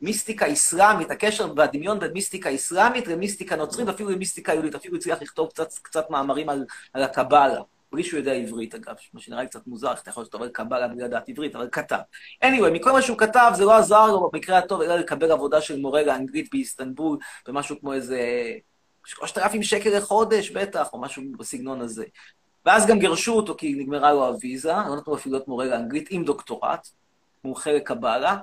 [0.00, 5.48] מיסטיקה אסלאמית, הקשר והדמיון בין מיסטיקה אסלאמית למיסטיקה נוצרית, אפילו למיסטיקה יהודית, אפילו הצליח לכתוב
[5.48, 7.60] קצת, קצת מאמרים על, על הקבלה,
[7.92, 10.88] בלי שהוא יודע עברית אגב, מה שנראה לי קצת מוזר, איך אתה יכול על קבלה
[10.88, 11.98] בלי לדעת עברית, אבל כתב.
[12.44, 15.80] anyway, מכל מה שהוא כתב, זה לא עזר לו במקרה הטוב, אלא לקבל עבודה של
[15.80, 18.20] מורה לאנגלית באיסטנבול, במשהו כמו איזה
[19.04, 22.04] שלושת אלפים שקל לחודש, בטח, או משהו בסגנון הזה.
[22.66, 26.24] ואז גם גירשו אותו כי נגמרה לו הוויזה, לא נתנו אפילו להיות מורה לאנגלית עם
[26.24, 26.88] דוקטורט,
[27.44, 28.36] מומחה לקבלה,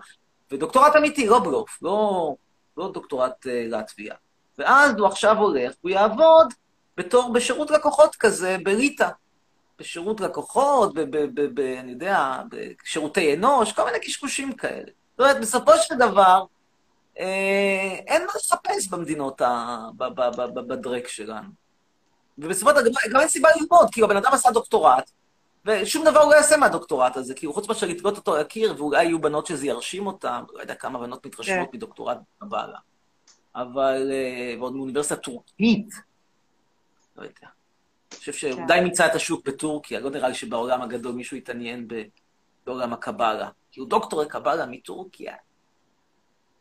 [0.52, 2.36] ודוקטורט אמיתי, לא בלוף, לא,
[2.78, 4.15] לא דוקטורט uh, לטביה.
[4.58, 6.54] ואז הוא עכשיו הולך, הוא יעבוד
[6.98, 9.10] בתור, בשירות לקוחות כזה, בליטא.
[9.80, 12.41] בשירות לקוחות, ב, ב, ב, ב, אני יודע,
[12.84, 14.91] בשירותי אנוש, כל מיני קשקושים כאלה.
[15.12, 16.45] זאת אומרת, בסופו של דבר, אה,
[17.15, 19.78] אין מה לחפש במדינות, ה,
[20.67, 21.50] בדרק שלנו.
[22.38, 25.12] ובסופו של דבר, גם אין סיבה ללמוד, כי הבן אדם עשה דוקטורט,
[25.65, 29.04] ושום דבר הוא לא יעשה מהדוקטורט הזה, כי הוא חוץ מאשר לתלות אותו לקיר, ואולי
[29.04, 31.78] יהיו בנות שזה ירשים אותן, לא יודע כמה בנות מתרשמות כן.
[31.78, 32.80] מדוקטורט בבעלה.
[33.56, 35.93] אבל, אה, ועוד מאוניברסיטה טורקית,
[37.17, 37.48] לא יודע.
[38.12, 38.67] אני חושב שהוא.
[38.67, 41.88] די מיצה את השוק בטורקיה, לא נראה לי שבעולם הגדול מישהו יתעניין
[42.65, 43.50] בעולם הקבלה.
[43.72, 45.36] כי הוא דוקטור לקבלה מטורקיה.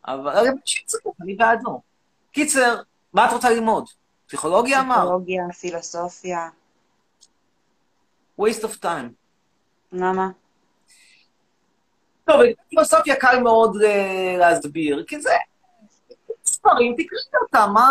[0.07, 0.47] אבל
[1.23, 1.81] אני בעדו.
[2.33, 2.81] קיצר,
[3.13, 3.85] מה את רוצה ללמוד?
[4.27, 4.95] פסיכולוגיה אמר?
[4.97, 6.49] פסיכולוגיה, פילוסופיה.
[8.41, 9.09] waste of time.
[9.93, 10.29] למה?
[12.25, 15.31] טוב, פילוסופיה קל מאוד אה, להסביר, כי זה
[16.45, 17.87] ספרים, תקראי אותם, מה...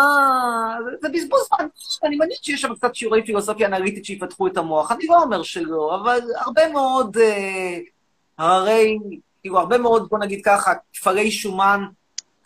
[1.00, 1.66] זה- בזבוז זמן.
[2.04, 6.00] אני מניח שיש שם קצת שיעורי פילוסופיה אנליטית שיפתחו את המוח, אני לא אומר שלא,
[6.02, 7.78] אבל הרבה מאוד אה,
[8.38, 8.98] הררי,
[9.40, 11.84] כאילו, הרבה מאוד, בוא נגיד ככה, כפרי שומן,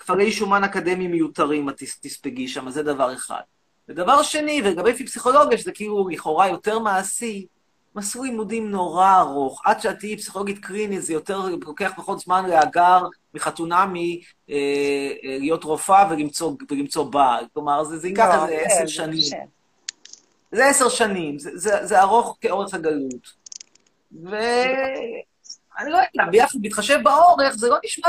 [0.03, 3.41] כפרי שומן אקדמיים מיותרים, את תס- תספגי שם, זה דבר אחד.
[3.88, 7.47] ודבר שני, ולגבי פסיכולוגיה, שזה כאילו לכאורה יותר מעשי,
[7.97, 9.62] מסלול לימודים נורא ארוך.
[9.65, 13.03] עד שאת תהיי פסיכולוגית קלינית, זה יותר, לוקח פחות זמן להגר
[13.35, 14.55] מחתונמי אה,
[15.25, 17.45] אה, להיות רופאה ולמצוא, ולמצוא בעל.
[17.55, 19.25] כלומר, זה, זה ייקח לא, איזה כן, עשר שנים.
[20.53, 23.43] זה עשר שנים, זה, זה, זה ארוך כאורך הגלות.
[24.23, 28.09] ואני לא יודע, ביחד, בהתחשב באורך, זה לא נשמע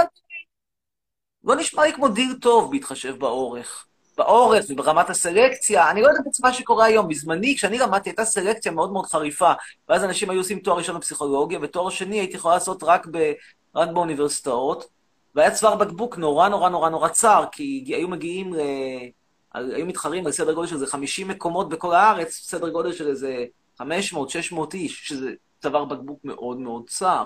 [1.43, 3.85] לא נשמע לי כמו דיל טוב בהתחשב באורך.
[4.17, 7.07] באורך וברמת הסלקציה, אני לא יודע בעצם מה שקורה היום.
[7.07, 9.51] בזמני, כשאני למדתי, הייתה סלקציה מאוד מאוד חריפה,
[9.89, 13.31] ואז אנשים היו עושים תואר ראשון בפסיכולוגיה, ותואר שני הייתי יכולה לעשות רק, ב,
[13.75, 14.85] רק באוניברסיטאות,
[15.35, 18.57] והיה צוואר בקבוק נורא נורא נורא נורא צר, כי היו מגיעים ל...
[19.51, 23.07] על- היו מתחרים על סדר גודל של איזה 50 מקומות בכל הארץ, סדר גודל של
[23.07, 23.45] איזה
[23.81, 23.83] 500-600
[24.73, 27.23] איש, שזה צוואר בקבוק מאוד מאוד צר.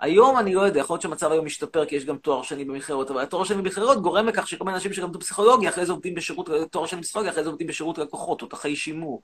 [0.00, 3.10] היום אני לא יודע, יכול להיות שהמצב היום משתפר כי יש גם תואר שני במכללות,
[3.10, 6.48] אבל התואר שני במכללות גורם לכך שכל מיני אנשים שלמדו פסיכולוגיה, אחרי זה עובדים בשירות,
[6.70, 9.22] תואר שני בפסיכולוגיה, אחרי זה עובדים בשירות לקוחות, תותחי שימור.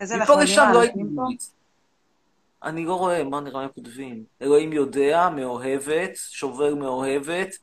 [0.00, 0.98] איזה מפה נחמדים לשם לא הייתי.
[2.62, 4.24] אני לא רואה, מה נראה הם כותבים?
[4.42, 7.56] אלוהים יודע, מאוהבת, שובר מאוהבת.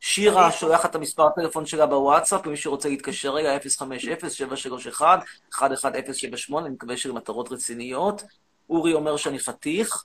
[0.00, 7.52] שירה שולחת את המספר הטלפון שלה בוואטסאפ, למי שרוצה להתקשר אליה, 050-731-11078, אני מקווה שלמטרות
[7.52, 8.22] רציניות.
[8.70, 10.04] אורי אומר שאני חתיך.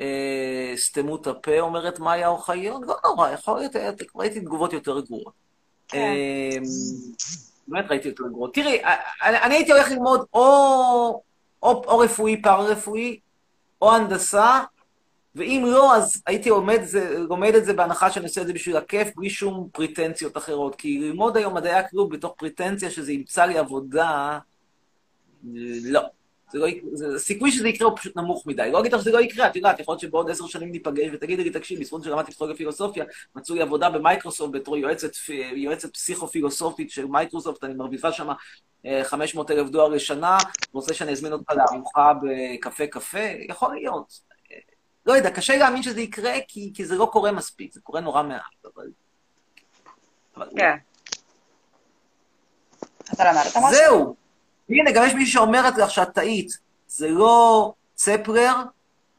[0.00, 5.00] אה, סתמו את הפה, אומרת מאיה אוחיון, לא נורא, יכול להיות, אה, ראיתי תגובות יותר
[5.00, 5.32] גרועות.
[5.88, 5.98] כן.
[5.98, 6.58] אה,
[7.68, 8.54] באמת ראיתי יותר גרועות.
[8.54, 11.22] תראי, אה, אני, אני הייתי הולך ללמוד או,
[11.62, 13.20] או, או רפואי, פארה-רפואי,
[13.82, 14.60] או הנדסה,
[15.34, 18.76] ואם לא, אז הייתי לומד, זה, לומד את זה בהנחה שאני עושה את זה בשביל
[18.76, 20.74] הכיף, בלי שום פריטנציות אחרות.
[20.74, 24.38] כי ללמוד היום מדעי הכלום בתוך פריטנציה שזה ימצא לי עבודה,
[25.84, 26.00] לא.
[26.52, 28.70] זה לא, יק- זה, הסיכוי שזה יקרה הוא פשוט נמוך מדי.
[28.72, 31.44] לא אגיד לך שזה לא יקרה, את יודעת, יכול להיות שבעוד עשר שנים ניפגש ותגידי
[31.44, 33.04] לי, תקשיב, בזכות שלמדתי פסיכולוגיה פילוסופיה,
[33.36, 35.10] מצאו לי עבודה במייקרוסופט בתור יועצת,
[35.54, 38.28] יועצת פסיכו-פילוסופית של מייקרוסופט, אני מרוויחה שם
[39.02, 40.38] 500 אלף דולר לשנה,
[40.72, 44.20] רוצה שאני אזמין אותך לארוחה בקפה קפה, יכול להיות.
[44.52, 44.56] אה,
[45.06, 48.22] לא יודע, קשה להאמין שזה יקרה, כי, כי זה לא קורה מספיק, זה קורה נורא
[48.22, 48.42] מעט,
[48.74, 48.86] אבל...
[50.36, 50.76] אבל כן.
[53.14, 53.70] אתה למדת משהו?
[53.70, 54.19] זהו.
[54.70, 56.58] הנה, גם יש מישהי שאומרת לך שאת טעית.
[56.86, 58.54] זה לא צפלר,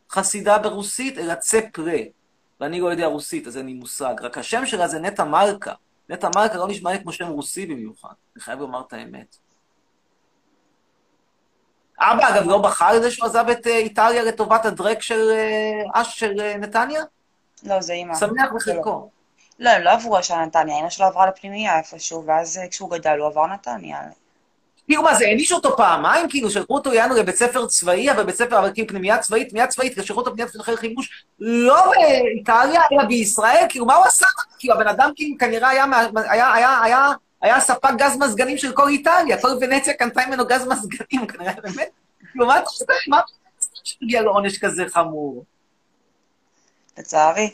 [0.09, 1.97] חסידה ברוסית, אלא צפרה.
[2.59, 4.13] ואני לא יודע רוסית, אז אין לי מושג.
[4.21, 5.73] רק השם שלה זה נטע מלכה.
[6.09, 8.13] נטע מלכה לא נשמע לי כמו שם רוסי במיוחד.
[8.35, 9.35] אני חייב לומר את האמת.
[11.99, 16.01] אבא, אגב, לא בחר על זה שהוא עזב את אה, איטליה לטובת הדרק של אה,
[16.01, 17.01] אש של אה, נתניה?
[17.63, 18.15] לא, זה אימא.
[18.15, 18.57] שמח לא.
[18.57, 19.09] בחלקו.
[19.59, 23.27] לא, הם לא עברו ישר לנתניה, אמא שלו עברה לפנימייה איפשהו, ואז כשהוא גדל הוא
[23.27, 24.01] עבר נתניה.
[24.91, 26.29] כאילו מה זה, הענישו אותו פעמיים?
[26.29, 29.67] כאילו שלחו אותו יענו לבית ספר צבאי, אבל בית ספר, אבל כאילו פנימייה צבאית, פנימייה
[29.67, 34.25] צבאית, כשלחו אותו פנימייה צבאית אחרי חימוש, לא באיטליה, אלא בישראל, כאילו מה הוא עשה?
[34.59, 37.09] כאילו הבן אדם כאילו כנראה היה, היה, היה, היה,
[37.41, 41.89] היה ספק גז מזגנים של כל איטליה, כל ונציה קנתה ממנו גז מזגנים, כנראה באמת.
[42.31, 42.85] כאילו מה אתה עושה?
[43.07, 43.25] מה אתה
[43.57, 45.43] עושה שמגיע לעונש כזה חמור?
[46.97, 47.49] לצערי.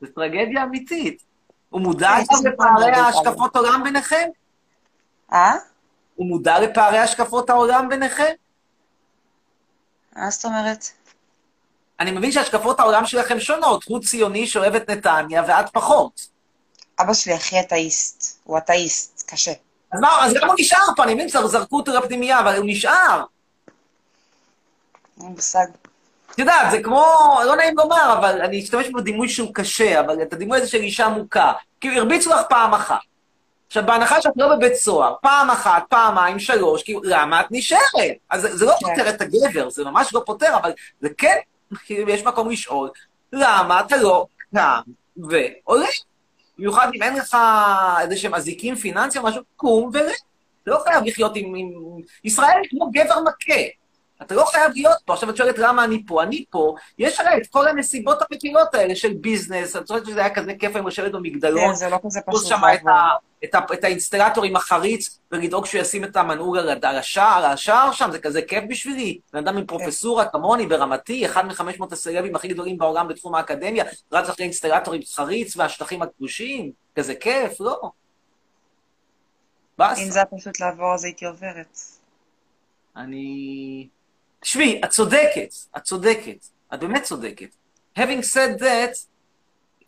[0.00, 1.22] זו טרגדיה אמיתית.
[1.70, 3.08] הוא מודע כן, לפערי באיטליה.
[3.08, 4.28] השקפות עולם ביניכם?
[5.32, 5.52] אה?
[6.14, 8.32] הוא מודע לפערי השקפות העולם ביניכם?
[10.16, 10.86] מה זאת אומרת?
[12.00, 13.84] אני מבין שהשקפות העולם שלכם שונות.
[13.84, 16.28] הוא ציוני שאוהב את נתניה, ואת פחות.
[17.00, 18.40] אבא שלי הכי אתאיסט.
[18.44, 19.52] הוא אתאיסט, קשה.
[19.92, 21.04] אז מה, אז למה הוא נשאר פה?
[21.04, 23.24] אני מבין, זר- זרקו אותו לפנימייה, אבל הוא נשאר.
[25.20, 25.66] אין מושג.
[26.30, 27.04] את יודעת, זה כמו,
[27.46, 31.08] לא נעים לומר, אבל אני אשתמש בדימוי שהוא קשה, אבל את הדימוי הזה של אישה
[31.08, 31.52] מוכה.
[31.80, 32.98] כאילו, הרביצו לך פעם אחת.
[33.72, 38.16] עכשיו, בהנחה שאת לא בבית סוהר, פעם אחת, פעמיים, שלוש, כאילו, למה את נשארת?
[38.30, 38.86] אז זה, זה לא כן.
[38.86, 41.36] פותר את הגבר, זה ממש לא פותר, אבל זה כן,
[41.84, 42.90] כאילו, יש מקום לשאול,
[43.32, 44.80] למה אתה לא קם
[45.16, 45.86] ועולה?
[46.58, 47.36] במיוחד אם אין לך
[48.00, 49.90] איזה שהם אזיקים פיננסיים או משהו, קום.
[49.90, 50.00] אתה
[50.66, 51.54] לא חייב לחיות עם...
[51.54, 51.70] עם...
[52.24, 53.60] ישראל כמו גבר מכה.
[54.26, 55.12] אתה לא חייב להיות פה.
[55.12, 56.22] עכשיו את שואלת למה אני פה.
[56.22, 59.76] אני פה, יש הרי את כל הנסיבות המקלות האלה של ביזנס.
[59.76, 62.60] את חושבת שזה היה כזה כיף היום לשבת במגדלון, כן, זה לא כזה פשוט שם
[62.74, 62.86] את.
[62.86, 63.10] ה,
[63.44, 67.52] את, ה, את האינסטלטור עם החריץ, ולדאוג שהוא ישים את המנעול על, על השער, על
[67.52, 69.18] השער שם, זה כזה כיף בשבילי.
[69.32, 73.84] בן אדם עם פרופסורה כמוני, ברמתי, אחד מחמש מאות הסלבים הכי גדולים בעולם בתחום האקדמיה,
[74.12, 77.90] רץ אחרי אינסטלטור עם חריץ והשטחים הכבושים, כזה כיף, לא.
[79.78, 80.02] באסה.
[80.02, 81.78] אם זה היה פשוט לעבור, אז הייתי עוברת.
[82.96, 83.88] אני...
[84.42, 87.48] תשמעי, את צודקת, את צודקת, את באמת צודקת.
[87.98, 89.06] Having said that,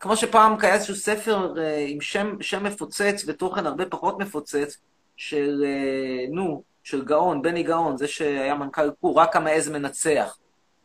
[0.00, 4.76] כמו שפעם היה איזשהו ספר אה, עם שם, שם מפוצץ ותוכן הרבה פחות מפוצץ,
[5.16, 10.36] של, אה, נו, של גאון, בני גאון, זה שהיה מנכ"ל קור, רק המעז מנצח.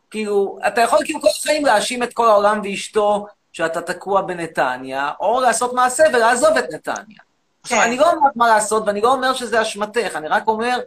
[0.10, 5.42] כאילו, אתה יכול כאילו כל החיים להאשים את כל העולם ואשתו שאתה תקוע בנתניה, או
[5.42, 7.20] לעשות מעשה ולעזוב את נתניה.
[7.62, 7.84] עכשיו, כן.
[7.84, 10.80] אני לא אומר מה לעשות, ואני לא אומר שזה אשמתך, אני רק אומר,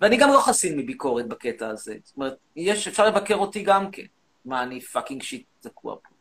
[0.00, 1.96] ואני גם לא חסין מביקורת בקטע הזה.
[2.04, 4.02] זאת אומרת, יש, אפשר לבקר אותי גם כן.
[4.44, 6.14] מה, אני fucking shit תקוע פה.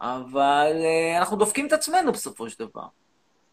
[0.00, 2.86] אבל אה, אנחנו דופקים את עצמנו בסופו של דבר.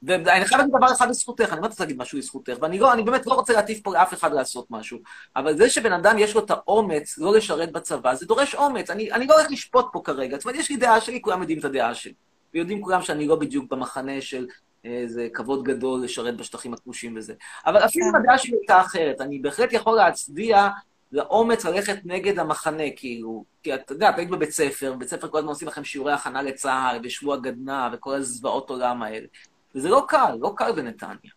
[0.04, 3.04] ואני חייב להגיד דבר אחד לזכותך, אני לא רוצה להגיד משהו לזכותך, ואני לא, אני
[3.04, 5.00] באמת לא רוצה להטיף פה לאף אחד לעשות משהו,
[5.36, 8.90] אבל זה שבן אדם יש לו את האומץ לא לשרת בצבא, זה דורש אומץ.
[8.90, 10.38] אני, אני לא הולך לשפוט פה כרגע.
[10.38, 12.14] זאת אומרת, יש לי דעה שלי, כולם יודעים את הדעה שלי.
[12.54, 14.48] ויודעים כולם שאני לא בדיוק במחנה של
[14.86, 17.34] איזה כבוד גדול לשרת בשטחים הכבושים וזה.
[17.65, 20.69] אבל אפילו אם הדעה שלי הייתה אחרת, אני בהחלט יכול להצדיע
[21.12, 23.45] לאומץ ללכת נגד המחנה, כאילו.
[23.63, 27.00] כי את יודעת, היית בבית ספר, בבית ספר כל הזמן עושים לכם שיעורי הכנה לצה"ל,
[27.04, 29.28] ושבוע גדנ"ע, וכל הזוועות עולם האלה.
[29.76, 31.32] וזה לא קל, לא קל בנתניה.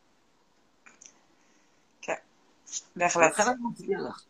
[2.96, 3.40] בהחלט.
[3.70, 4.22] מצדיע לך.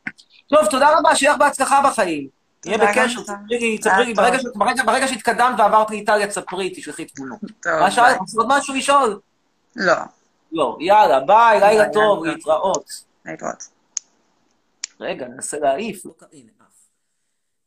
[0.46, 2.37] טוב, תודה רבה, שיהיה לך בהצלחה בחיים.
[2.66, 3.20] גם בקשר.
[3.22, 4.86] תספרי לי, תספרי לי, טוב.
[4.86, 7.40] ברגע שהתקדמת ועברת לאיטליה, תספרי, תשלחי תמונות.
[7.40, 8.18] טוב, מה שאלת?
[8.36, 9.20] עוד משהו לשאול?
[9.76, 9.94] לא,
[10.52, 10.76] לא.
[10.80, 12.24] יאללה, ביי, לילה טוב.
[12.24, 13.02] להתראות.
[13.24, 13.68] להתראות.
[15.00, 16.06] רגע, ננסה להעיף.
[16.06, 16.88] לא, הנה, עף.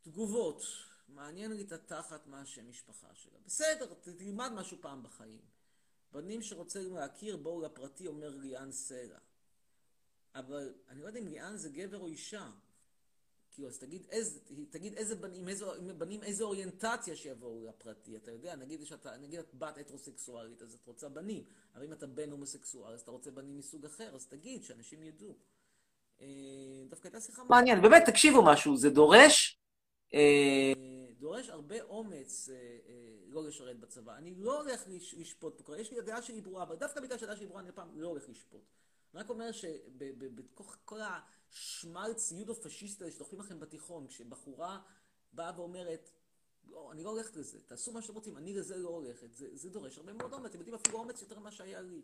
[0.04, 0.62] תגובות.
[1.08, 3.38] מעניין לי את התחת מה השם משפחה שלה.
[3.46, 3.86] בסדר,
[4.18, 5.38] תלמד משהו פעם בחיים.
[6.12, 9.18] בנים שרוצים להכיר, בואו לפרטי, אומר ליאן סלע.
[10.34, 12.46] אבל אני לא יודע אם ליאן זה גבר או אישה.
[13.52, 15.66] כאילו, אז תגיד איזה, תגיד איזה בנים, איזה,
[15.98, 18.16] בנים, איזה אוריינטציה שיבואו לפרטי.
[18.16, 21.44] אתה יודע, נגיד, שאתה, נגיד את בת הטרוסקסואלית, אז את רוצה בנים.
[21.74, 25.36] אבל אם אתה בן הומוסקסואל, אז אתה רוצה בנים מסוג אחר, אז תגיד, שאנשים ידעו.
[26.20, 26.26] אה,
[26.88, 27.82] דווקא הייתה שיחה מעניינת.
[27.82, 29.60] באמת, תקשיבו משהו, זה דורש,
[30.14, 30.72] אה,
[31.18, 32.92] דורש הרבה אומץ אה, אה,
[33.26, 34.16] לא לשרת בצבא.
[34.16, 37.36] אני לא הולך לש- לשפוט פה, יש לי הדעה שלי ברורה, אבל דווקא בגלל שהדעה
[37.36, 38.62] שלי ברורה, אני הפעם לא הולך לשפוט.
[39.14, 44.80] אני רק אומר שבתוך כל השמאלץ יודו-פשיסט הזה שדוחפים לכם בתיכון, כשבחורה
[45.32, 46.10] באה ואומרת,
[46.64, 49.34] לא, אני לא הולכת לזה, תעשו מה שאתם רוצים, אני לזה לא הולכת.
[49.34, 52.02] זה, זה דורש הרבה מאוד אומץ, אתם יודעים אפילו אומץ יותר ממה שהיה לי.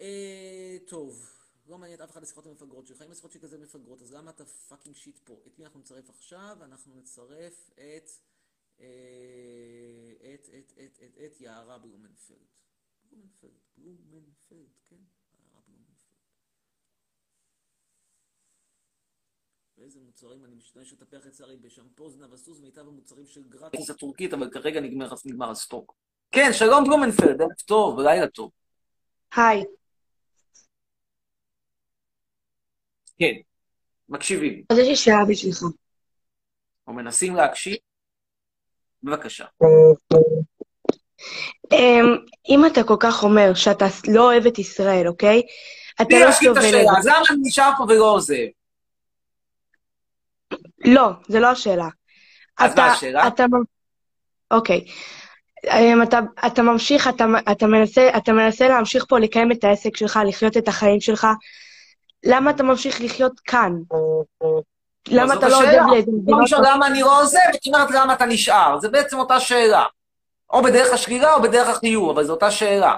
[0.00, 1.30] אה, טוב,
[1.66, 3.02] לא מעניין אף אחד השיחות המפגרות שלך.
[3.02, 5.42] אם השיחות שלי כזה מפגרות, אז למה אתה fucking shit פה?
[5.46, 6.58] את מי אנחנו נצרף עכשיו?
[6.60, 8.10] אנחנו נצרף את...
[8.80, 8.86] אה,
[10.34, 12.36] את, את, את, את, את יערה בלומנפלד.
[13.10, 15.02] בלומנפלד, בלומנפלד, כן?
[15.38, 16.14] יערה בלומנפלד.
[19.84, 24.50] ואיזה מוצרים אני משתמש לטיפוח שיערי בשמפו זנב הסוס ומיטב המוצרים של גרטיס הטורקית, אבל
[24.50, 25.94] כרגע נגמר, נגמר הסטוק.
[26.32, 28.50] כן, שלום בלומנפלד, ערב טוב, לילה טוב.
[29.36, 29.64] היי,
[33.18, 33.32] כן,
[34.08, 35.62] מקשיבים, אז יש לי שאלה בשבילך.
[36.86, 37.76] או מנסים להקשיב.
[39.02, 39.44] בבקשה.
[41.72, 42.16] אמ,
[42.48, 45.42] אם אתה כל כך אומר שאתה לא אוהב את ישראל, אוקיי?
[46.02, 46.98] אתה לא את סובל את השאלה, זה.
[46.98, 48.63] אז למה אני נשאר פה ולא עוזב?
[50.84, 51.88] לא, זה לא השאלה.
[52.58, 53.26] אז אתה- מה השאלה?
[53.26, 53.44] אתה...
[54.50, 54.84] אוקיי.
[55.66, 60.18] אמ, אתה, אתה ממשיך, אתה, אתה, מנסה, אתה מנסה להמשיך פה לקיים את העסק שלך,
[60.28, 61.26] לחיות את החיים שלך.
[62.24, 63.72] למה אתה ממשיך לחיות כאן?
[65.08, 65.56] למה זאת אתה לא.
[65.56, 66.42] עוזב לאיזה מדינות...
[66.44, 68.78] לשאול למה אני לא עוזב, את אומרת למה אתה נשאר.
[68.80, 69.84] זה בעצם אותה שאלה.
[70.50, 72.94] או בדרך השלילה או בדרך החיוב, אבל זו אותה שאלה.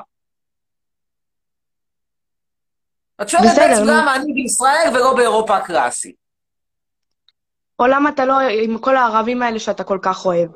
[3.23, 3.83] את שואלת בעצם.
[3.85, 6.26] למה אני בישראל ולא באירופה הקלאסית.
[7.79, 10.49] או למה אתה לא עם כל הערבים האלה שאתה כל כך אוהב?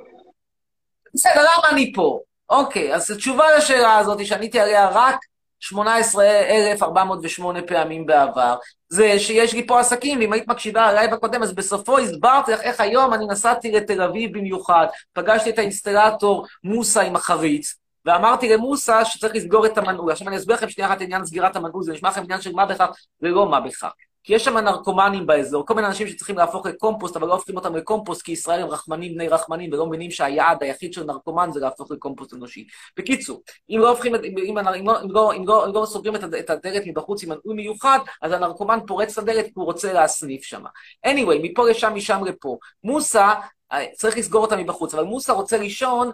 [1.15, 2.21] בסדר, למה אני פה?
[2.51, 5.17] אוקיי, אז התשובה לשאלה הזאת, שעניתי עליה רק
[5.61, 8.57] 18,408 פעמים בעבר,
[8.89, 12.81] זה שיש לי פה עסקים, ואם היית מקשיבה ללייב הקודם, אז בסופו הסברתי לך איך
[12.81, 19.35] היום אני נסעתי לתל אביב במיוחד, פגשתי את האינסטלטור מוסא עם החריץ, ואמרתי למוסא שצריך
[19.35, 20.13] לסגור את המנעול.
[20.13, 22.67] עכשיו אני אסביר לכם שנייה אחת עניין סגירת המנעול, זה נשמע לכם עניין של מה
[22.67, 22.89] בכך
[23.23, 23.91] ולא מה בכך.
[24.25, 27.77] כי יש שם נרקומנים באזור, כל מיני אנשים שצריכים להפוך לקומפוסט, אבל לא הופכים אותם
[27.77, 31.91] לקומפוסט, כי ישראל הם רחמנים בני רחמנים, ולא מבינים שהיעד היחיד של נרקומן זה להפוך
[31.91, 32.67] לקומפוסט אנושי.
[32.97, 36.21] בקיצור, אם לא הופכים, אם, אם, לא, אם, לא, אם, לא, אם לא סוגרים את,
[36.39, 40.43] את הדלת מבחוץ עם מנעול מיוחד, אז הנרקומן פורץ את הדלת כי הוא רוצה להסניף
[40.43, 40.63] שם.
[41.07, 42.59] anyway, מפה לשם, משם לפה.
[42.85, 43.35] מוסא,
[43.73, 46.11] אה, צריך לסגור אותה מבחוץ, אבל מוסא רוצה לישון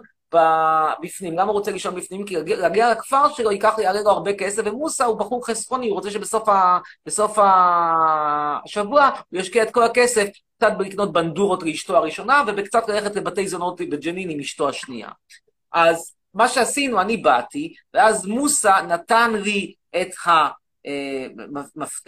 [1.03, 1.33] בפנים.
[1.37, 2.25] למה הוא רוצה לישון בפנים?
[2.25, 6.11] כי להגיע- לכפר שלו ייקח, יעלה לו הרבה כסף, ומוסא הוא בחור חסכוני, הוא רוצה
[6.11, 6.49] שבסוף
[7.39, 8.59] ה...
[8.65, 13.81] השבוע הוא ישקיע את כל הכסף קצת בלקנות בנדורות לאשתו הראשונה, ובקצת ללכת לבתי זונות
[13.81, 15.09] בג'נין עם אשתו השנייה.
[15.73, 20.47] אז מה שעשינו, אני באתי, ואז מוסא נתן לי את ה...
[20.85, 21.27] אה,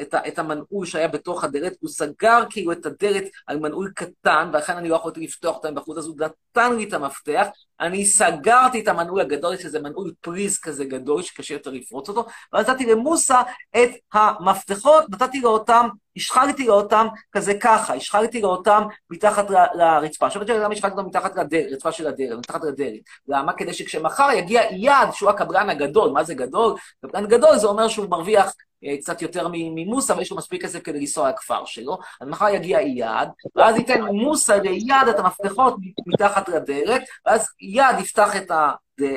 [0.02, 4.78] את, את המנעול שהיה בתוך הדלת, הוא סגר כאילו את הדלת על מנעול קטן, ולכן
[4.78, 7.48] אני לא יכולתי לפתוח אותה מבחוץ, אז הוא נתן לי את המפתח,
[7.82, 12.70] אני סגרתי את המנעול הגדול, שזה מנעול פריז כזה גדול, שקשה יותר לפרוץ אותו, ואז
[12.70, 13.42] נתתי למוסא
[13.76, 20.26] את המפתחות, נתתי לו אותם, השחרתי לו אותם כזה ככה, השחרתי לו אותם מתחת לרצפה.
[20.26, 23.02] עכשיו למה השחרתי אותם מתחת לרצפה של הדלת, מתחת לדלת.
[23.28, 23.54] למה?
[23.54, 26.76] כדי שכשמחר יגיע אייד, שהוא הקבלן הגדול, מה זה גדול?
[27.06, 28.54] קבלן גדול זה אומר שהוא מרוויח
[29.00, 33.30] קצת יותר ממוסא, ויש לו מספיק כסף כדי לנסוע לכפר שלו, אז מחר יגיע אייד,
[33.56, 35.76] ואז ייתן מוסא לאייד את המפתחות
[36.08, 38.72] מתחת לדלת, ואז אייד יפתח את, ה,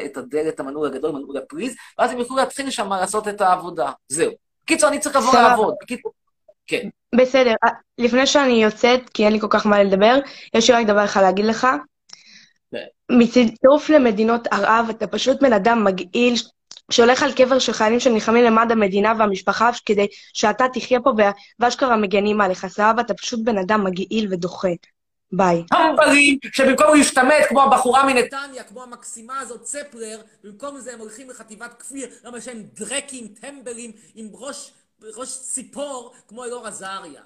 [0.04, 3.92] את הדלת, המנעול הגדול, מנעול הפריז, ואז הם יוכלו להתחיל שם לעשות את העבודה.
[4.08, 4.32] זהו.
[4.64, 5.34] בקיצור, אני צריך לבוא.
[5.34, 5.74] לעבוד.
[5.82, 6.12] בקיצור,
[6.66, 6.88] כן.
[7.14, 10.18] בסדר, אה, לפני שאני יוצאת, כי אין לי כל כך מה לדבר,
[10.54, 11.66] יש לי רק דבר אחד להגיד לך.
[13.10, 16.34] מצירוף למדינות ערב, אתה פשוט בן אדם מגעיל,
[16.92, 21.12] שהולך על קבר של חיילים שנלחמים למען המדינה והמשפחה, כדי שאתה תחיה פה
[21.60, 23.02] ואשכרה מגנים עליך, סבבה?
[23.02, 24.68] אתה פשוט בן אדם מגעיל ודוחה.
[25.32, 25.64] ביי.
[25.66, 31.74] טמבלים, שבמקום להשתמט כמו הבחורה מנתניה, כמו המקסימה הזאת, צפלר, במקום זה הם הולכים לחטיבת
[31.78, 34.70] כפיר, למה שהם דרקים, טמבלים, עם ראש,
[35.16, 37.22] ראש ציפור, כמו אלאור עזריה.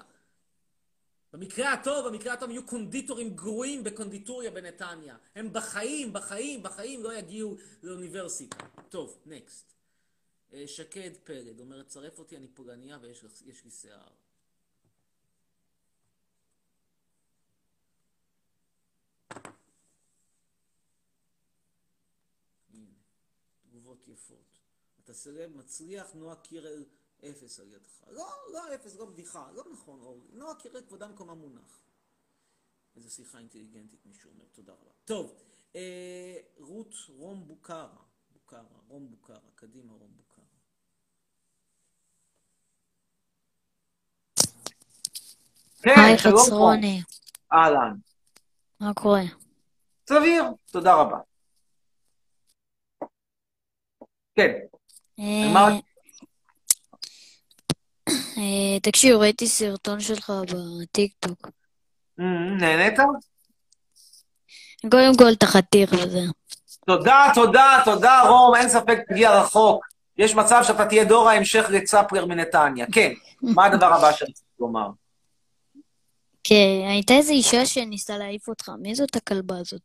[1.33, 5.17] במקרה הטוב, במקרה הטוב יהיו קונדיטורים גרועים בקונדיטוריה בנתניה.
[5.35, 8.57] הם בחיים, בחיים, בחיים לא יגיעו לאוניברסיטה.
[8.89, 9.73] טוב, נקסט.
[10.65, 14.07] שקד פלד אומרת, צרף אותי, אני פולניה ויש לי שיער.
[23.69, 24.57] תגובות יפות.
[25.03, 26.85] אתה סלב מצליח, נועה קירל
[27.25, 28.03] אפס על ידך.
[28.07, 30.27] לא, לא אפס, לא בדיחה, לא נכון, אורלי.
[30.31, 31.79] נועה קירל כבודה במקומה מונח.
[32.95, 34.91] איזו שיחה אינטליגנטית מישהו אומר, תודה רבה.
[35.05, 35.33] טוב,
[35.75, 37.87] אה, רות רום בוקרה,
[38.31, 40.43] בוקרה, רום בוקרה, קדימה רום בוקרה.
[45.83, 46.17] היי.
[46.17, 47.01] חצרוני,
[47.53, 47.93] אהלן.
[48.79, 49.21] מה קורה?
[50.09, 51.17] סביר, תודה רבה.
[54.35, 54.51] כן,
[55.19, 55.79] אה, מה- אה,
[58.81, 60.31] תקשיב, ראיתי סרטון שלך
[60.81, 61.47] בטיקטוק.
[62.19, 62.23] Mm,
[62.59, 62.99] נהנית?
[64.81, 66.19] קודם כל, אתה חתיך וזה.
[66.85, 69.85] תודה, תודה, תודה, רום, אין ספק, תגיע רחוק.
[70.17, 72.85] יש מצב שאתה תהיה דור ההמשך לצפלר מנתניה.
[72.91, 73.11] כן,
[73.41, 74.87] מה הדבר הבא צריך לומר?
[76.43, 78.71] כן, הייתה איזו אישה שניסתה להעיף אותך.
[78.79, 79.81] מי זאת הכלבה הזאת?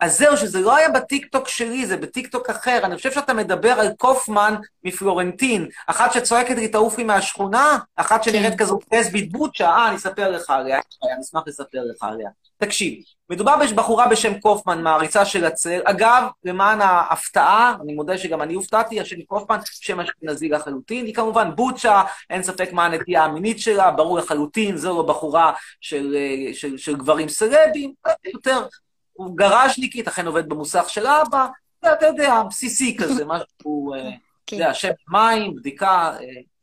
[0.00, 2.80] אז זהו, שזה לא היה בטיקטוק שלי, זה בטיקטוק אחר.
[2.84, 8.58] אני חושב שאתה מדבר על קופמן מפלורנטין, אחת שצועקת לי, תעופי מהשכונה, אחת שנראית כן.
[8.58, 12.30] כזאת לסבית בוצ'ה, אה, אני אספר לך עליה, אני אשמח לספר לך עליה.
[12.58, 12.94] תקשיב,
[13.30, 15.80] מדובר בבחורה בשם קופמן, מעריצה של הצל.
[15.84, 21.06] אגב, למען ההפתעה, אני מודה שגם אני הופתעתי, השם קופמן, שם אשכנזי לחלוטין.
[21.06, 26.16] היא כמובן בוצ'ה, אין ספק מה הנטייה המינית שלה, ברור לחלוטין, זו לא בחורה של,
[26.16, 27.92] אה, של, של גברים סלבים,
[28.34, 28.66] יותר
[29.14, 31.46] הוא גראז'ניקית, אכן עובד במוסך של אבא,
[31.84, 34.08] זה, אתה יודע, בסיסי כזה, משהו, אה,
[34.44, 35.88] אתה יודע, שם מים, בדיקה,
[36.20, 36.20] אה,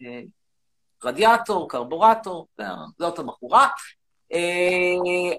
[0.07, 0.21] אה,
[1.03, 2.63] רדיאטור, קרבורטור, זה-
[2.99, 3.67] זאת הבחורה.
[4.33, 4.39] אה,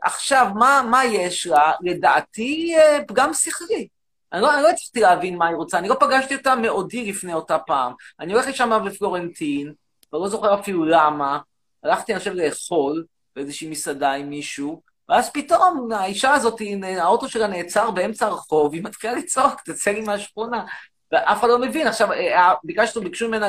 [0.03, 1.73] עכשיו, מה, מה יש לה?
[1.81, 3.89] לדעתי, אה, פגם שכלי.
[4.33, 7.35] אני לא, אני לא הצלחתי להבין מה היא רוצה, אני לא פגשתי אותה מעודי לפני
[7.35, 7.93] אותה פעם.
[8.21, 9.73] אני הולך לשם בפלורנטין,
[10.13, 11.39] ולא זוכר אפילו למה.
[11.85, 13.05] הלכתי, אני חושב, לאכול
[13.37, 14.83] באיזושהי מסעדה עם מישהו,
[15.13, 16.61] ואז פתאום האישה הזאת,
[16.99, 20.65] האוטו שלה נעצר באמצע הרחוב, היא מתחילה לצעוק, תצא לי מהשכונה.
[21.13, 21.87] ואף אחד לא מבין.
[21.87, 23.47] עכשיו, אה, ביקשנו, ביקשו ממנה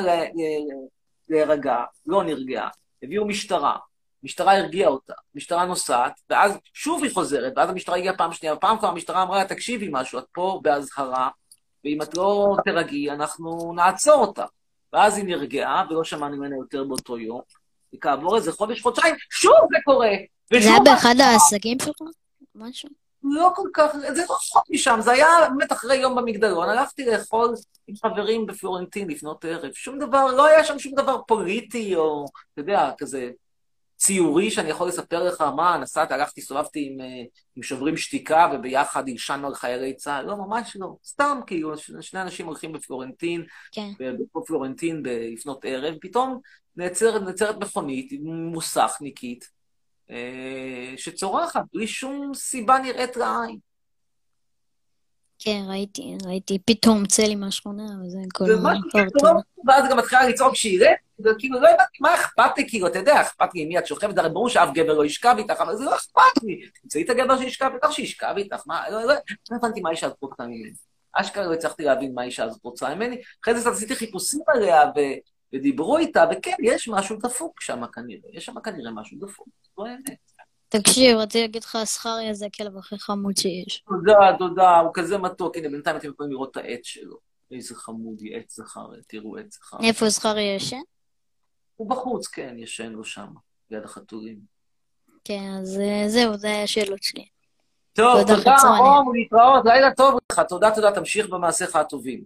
[1.28, 2.68] להירגע, לא נרגעה.
[3.02, 3.76] הביאו משטרה,
[4.22, 8.78] משטרה הרגיעה אותה, משטרה נוסעת, ואז שוב היא חוזרת, ואז המשטרה הגיעה פעם שנייה, ופעם
[8.78, 11.28] כבר המשטרה אמרה לה, תקשיבי משהו, את פה באזהרה,
[11.84, 14.44] ואם את לא תירגעי, אנחנו נעצור אותה.
[14.92, 17.40] ואז היא נרגעה, ולא שמענו ממנה יותר באותו יום,
[17.94, 20.10] וכעבור איזה חודש, חודשיים, שוב זה קורה.
[20.52, 21.96] זה היה באחד העסקים שלך?
[22.54, 22.88] משהו?
[23.24, 25.26] לא כל כך, זה לא רחוק משם, זה היה
[25.56, 27.54] באמת אחרי יום במגדלון, הלכתי לאכול
[27.86, 32.60] עם חברים בפלורנטין לפנות ערב, שום דבר, לא היה שם שום דבר פוליטי, או, אתה
[32.60, 33.30] יודע, כזה
[33.96, 37.22] ציורי שאני יכול לספר לך מה, נסעתי, הלכתי, הסתובבתי עם, אה,
[37.56, 42.46] עם שוברים שתיקה, וביחד הלשנו על חיילי צה"ל, לא, ממש לא, סתם, כאילו, שני אנשים
[42.46, 43.90] הולכים בפלורנטין, כן.
[43.98, 46.40] ברחוב פלורנטין ב- לפנות ערב, פתאום
[46.76, 49.53] נעצרת, נעצרת מכונית, מוסכניקית,
[50.96, 53.58] שצורחת בלי שום סיבה נראית לעין.
[55.38, 56.58] כן, ראיתי, ראיתי.
[56.66, 58.80] פתאום צא לי מהשכונה, וזה כל הפרטים.
[58.92, 60.94] כאילו, ואז גם מתחילה לצעוק שהיא רד,
[61.24, 64.18] וכאילו לא הבנתי מה אכפת לי, כאילו, אתה יודע, אכפת לי עם מי את שוכבת,
[64.18, 66.68] הרי ברור שאף גבר לא ישכב איתך, אבל זה לא אכפת לי.
[66.82, 69.14] תמצאי את הגבר שישכב איתך, שישכב איתך, מה, לא, לא,
[69.50, 70.72] לא הבנתי מה האישה הזאת רוצה ממני.
[71.12, 73.16] אשכרה לא הצלחתי להבין מה האישה הזאת רוצה ממני.
[73.44, 74.82] אחרי זה עשיתי חיפושים עליה,
[75.54, 80.18] ודיברו איתה, וכן, יש משהו דפוק שם כנראה, יש שם כנראה משהו דפוק, זו האמת.
[80.68, 83.84] תקשיב, רציתי להגיד לך, זכריה זה הכלב הכי חמוד שיש.
[83.88, 85.56] תודה, תודה, הוא כזה מתוק.
[85.56, 87.16] הנה, בינתיים אתם יכולים לראות את העץ שלו.
[87.50, 89.76] איזה חמודי, עץ זכר, תראו עץ זכר.
[89.82, 90.80] איפה זכריה ישן?
[91.76, 93.26] הוא בחוץ, כן, ישן לו שם,
[93.70, 94.38] ליד החתולים.
[95.24, 97.26] כן, אז אה, זהו, זה השאלות שלי.
[97.92, 98.56] טוב, תודה.
[98.78, 102.24] רום, להתראות, לילה טוב לך, תודה, תודה, תמשיך במעשיך הטובים.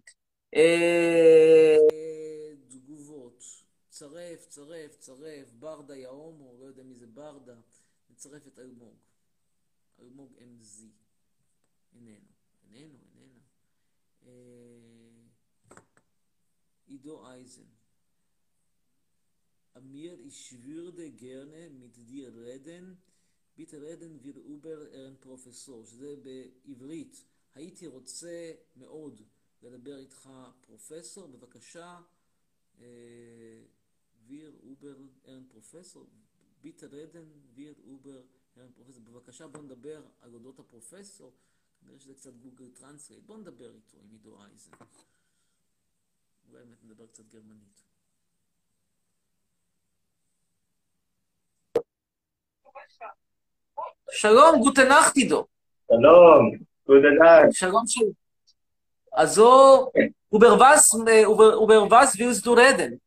[4.49, 7.57] צרף, צרף, ברדה יהומו, לא יודע מי זה ברדה,
[8.11, 8.97] נצרף את אלמוג.
[10.01, 10.85] אלמוג MZ.
[11.95, 12.27] איננו,
[12.63, 13.41] איננו, איננה.
[14.27, 14.33] אה,
[17.27, 17.63] אייזן.
[19.77, 20.17] אמיר,
[20.65, 22.97] würde gerne mit dir reden.
[23.59, 27.25] bitte reden wir über Ihren Professor, שזה בעברית.
[27.55, 29.23] הייתי רוצה מאוד
[29.63, 30.31] לדבר איתך,
[30.61, 32.01] פרופסור, בבקשה,
[32.81, 32.85] אה,
[34.29, 34.95] wir über
[35.27, 36.07] Ihren Professor,
[36.63, 38.23] bitte reden wir über
[38.57, 39.01] Ihren Professor.
[39.01, 41.33] בבקשה, בוא נדבר על אודות הפרופסור.
[41.81, 43.25] כנראה שזה קצת גוגל טרנסלייט.
[43.27, 44.71] בוא נדבר איתו, עם עידו אייזן.
[46.49, 47.83] אולי באמת נדבר קצת גרמנית.
[54.11, 55.47] שלום, gute Nacht עידו.
[55.87, 57.53] שלום, gute Nacht.
[57.53, 58.13] שלום שלום.
[59.13, 59.91] Also,
[60.31, 63.01] über was, äh, über, über was willst du reden?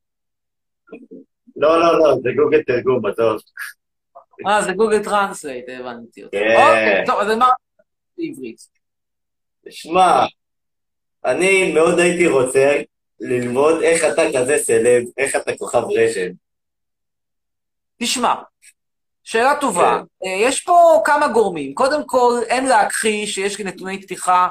[1.56, 3.38] לא, לא, לא, זה גוגל תרגום, עזוב.
[4.48, 6.38] אה, זה Google Translate, הבנתי אותך.
[6.38, 6.56] כן.
[6.56, 7.50] אוקיי, טוב, אז מה
[8.18, 8.68] בעברית?
[9.70, 10.26] שמע,
[11.26, 12.82] אני מאוד הייתי רוצה
[13.20, 16.32] ללמוד איך אתה כזה סלב, איך אתה כוכב רשת.
[18.00, 18.36] תשמע,
[19.24, 20.02] שאלה טובה.
[20.26, 21.74] אה, יש פה כמה גורמים.
[21.74, 24.48] קודם כל, אין להכחיש שיש נתוני פתיחה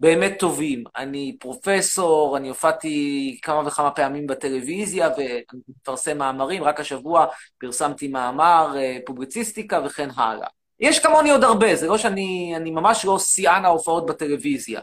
[0.00, 0.84] באמת טובים.
[0.96, 6.62] אני פרופסור, אני הופעתי כמה וכמה פעמים בטלוויזיה ואני מפרסם מאמרים.
[6.62, 7.26] רק השבוע
[7.58, 10.48] פרסמתי מאמר, אה, פובליציסטיקה וכן הלאה.
[10.80, 14.80] יש כמוני עוד הרבה, זה לא שאני, אני ממש לא שיאן ההופעות בטלוויזיה.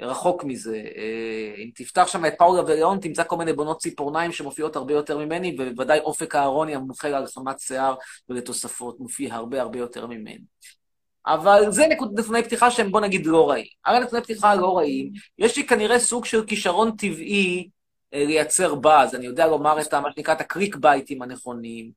[0.00, 0.76] רחוק מזה.
[0.76, 5.18] אה, אם תפתח שם את פאולה וליאון, תמצא כל מיני בונות ציפורניים שמופיעות הרבה יותר
[5.18, 7.94] ממני, ובוודאי אופק אהרוני המומחה להלחמת שיער
[8.28, 10.44] ולתוספות, מופיע הרבה הרבה יותר ממני.
[11.26, 13.66] אבל זה נקוד- נתוני פתיחה שהם, בוא נגיד, לא רעים.
[13.84, 17.68] הרי נתוני פתיחה לא רעים, יש לי כנראה סוג של כישרון טבעי
[18.14, 21.90] אה, לייצר באז, אני יודע לומר את מה שנקרא את הקליק בייטים הנכונים.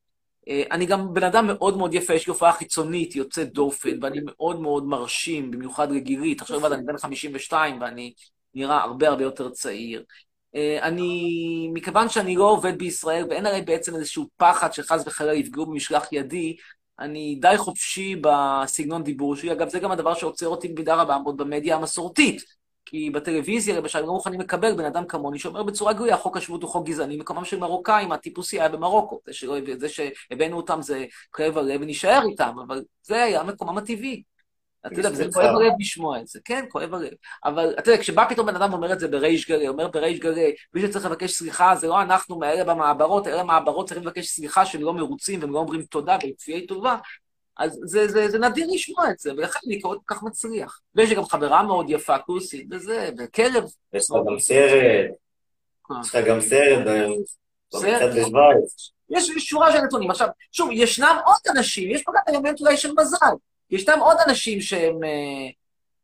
[0.50, 4.20] אה, אני גם בן אדם מאוד מאוד יפה, יש לי הופעה חיצונית, יוצאת דופן, ואני
[4.26, 6.36] מאוד מאוד מרשים, במיוחד לגילי.
[6.36, 8.14] תחשוב על אני בן 52 ואני
[8.54, 10.04] נראה הרבה הרבה יותר צעיר.
[10.56, 15.66] אה, אני, מכיוון שאני לא עובד בישראל, ואין הרי בעצם איזשהו פחד שחס וחלילה יפגעו
[15.66, 16.56] במשלח ידי,
[17.00, 19.52] אני די חופשי בסגנון דיבור שלי.
[19.52, 22.58] אגב, זה גם הדבר שעוצר אותי במידה רבה מאוד במדיה המסורתית.
[22.90, 26.70] כי בטלוויזיה, למשל, לא מוכנים לקבל בן אדם כמוני שאומר בצורה גלויה, חוק השבות הוא
[26.70, 29.20] חוק גזעני, מקומם של מרוקאים, הטיפוסי היה במרוקו.
[29.26, 34.24] זה, שלא, זה שהבאנו אותם זה כואב הלב ונישאר איתם, אבל זה היה מקומם הטבעי.
[34.86, 35.26] אתה יודע, זה.
[35.34, 37.14] כואב הלב לשמוע את זה, כן, כואב הלב.
[37.46, 40.56] אבל אתה יודע, כשבא פתאום בן אדם ואומר את זה בריש גלי, אומר בריש גלי,
[40.74, 44.82] מי שצריך לבקש סליחה זה לא אנחנו מאלה במעברות, אלה במעברות צריכים לבקש סליחה שהם
[44.82, 46.98] לא מרוצים והם לא אומרים תודה וכפיי טובה,
[47.58, 50.80] אז זה, זה, זה נדיר לשמוע את זה, ולכן אני כל כך מצליח.
[50.96, 53.64] ויש לי גם חברה מאוד יפה, כוסית, וזה, וכלב.
[53.94, 54.72] יש לך גם סרט,
[56.02, 57.08] יש לך גם סרט ב-
[57.74, 58.02] סרט.
[58.02, 58.92] במצעד בשוויץ.
[59.10, 60.12] יש שורה של נתונים.
[60.12, 63.36] עכשיו, שוב, ישנם עוד אנשים, יש פה גם אלמנט אולי של מזל.
[63.72, 65.50] ישנם עוד אנשים שהם אה,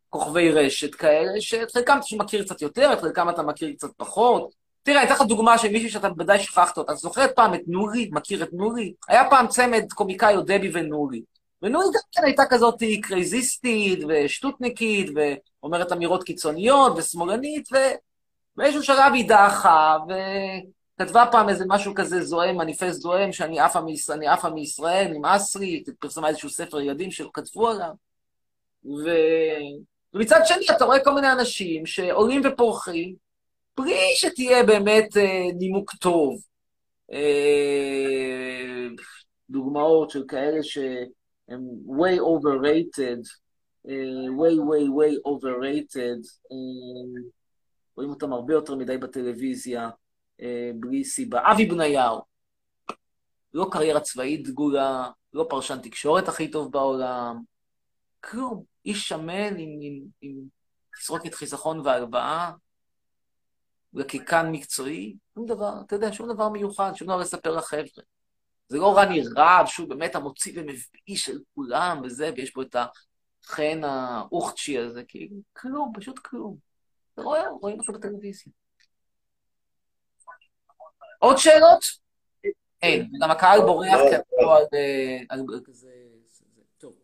[0.09, 4.53] כוכבי רשת כאלה, שאת חלקם אתה מכיר קצת יותר, את חלקם אתה מכיר קצת פחות.
[4.83, 6.91] תראה, אני אתן לך דוגמה של מישהי שאתה בוודאי שכחת אותה.
[6.91, 8.09] אתה זוכר פעם את נורי?
[8.11, 8.93] מכיר את נורי?
[9.07, 11.21] היה פעם צמד קומיקאיות דבי ונורי.
[11.61, 19.97] ונורי גם כן הייתה כזאת קרייזיסטית ושטותניקית, ואומרת אמירות קיצוניות ושמאלנית, ובאיזשהו שלב היא דעכה,
[20.95, 25.55] וכתבה פעם איזה משהו כזה זועם, מניפסט זועם, שאני עפה מישראל, אני עפה מישראל, נמאס
[25.55, 27.93] לי, פרסמה איזשהו ספר ילדים שכתבו עליו.
[28.85, 29.09] ו...
[30.13, 33.15] ומצד שני, אתה רואה כל מיני אנשים שעולים ופורחים,
[33.77, 36.41] בלי שתהיה באמת אה, נימוק טוב.
[37.13, 38.87] אה,
[39.49, 43.21] דוגמאות של כאלה שהם way overrated,
[43.89, 46.21] אה, way way way overrated,
[46.51, 47.21] אה,
[47.95, 49.89] רואים אותם הרבה יותר מדי בטלוויזיה,
[50.75, 51.51] בלי סיבה.
[51.51, 52.21] אבי בניהו,
[53.53, 57.39] לא קריירה צבאית דגולה, לא פרשן תקשורת הכי טוב בעולם,
[58.23, 58.63] כלום.
[58.85, 60.35] איש שמן עם, עם, עם
[60.99, 62.51] תסרוקת חיסכון והלוואה,
[63.93, 68.03] לקיקן מקצועי, שום דבר, אתה יודע, שום דבר מיוחד, שום דבר לספר לחבר'ה.
[68.67, 73.83] זה לא רני רהב, שהוא באמת המוציא ומביא של כולם וזה, ויש בו את החן
[73.83, 76.57] האוכצ'י הזה, כאילו, כלום, פשוט כלום.
[77.13, 78.53] אתה רואה, רואים אותו בטלוויזיה.
[81.23, 81.83] עוד שאלות?
[82.81, 85.19] אין, וגם הקהל בורח כי אתה לא על אה,
[85.65, 85.89] כזה...
[86.25, 86.43] זה-
[86.77, 86.95] טוב.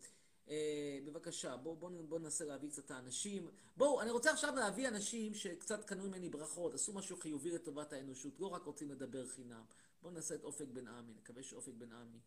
[0.48, 3.48] אה, בבקשה, בואו בוא, בוא ננסה להביא קצת את האנשים.
[3.76, 8.40] בואו, אני רוצה עכשיו להביא אנשים שקצת קנו ממני ברכות, עשו משהו חיובי לטובת האנושות,
[8.40, 9.62] לא רק רוצים לדבר חינם.
[10.02, 12.18] בואו נעשה את אופק בן עמי, נקווה שאופק בן עמי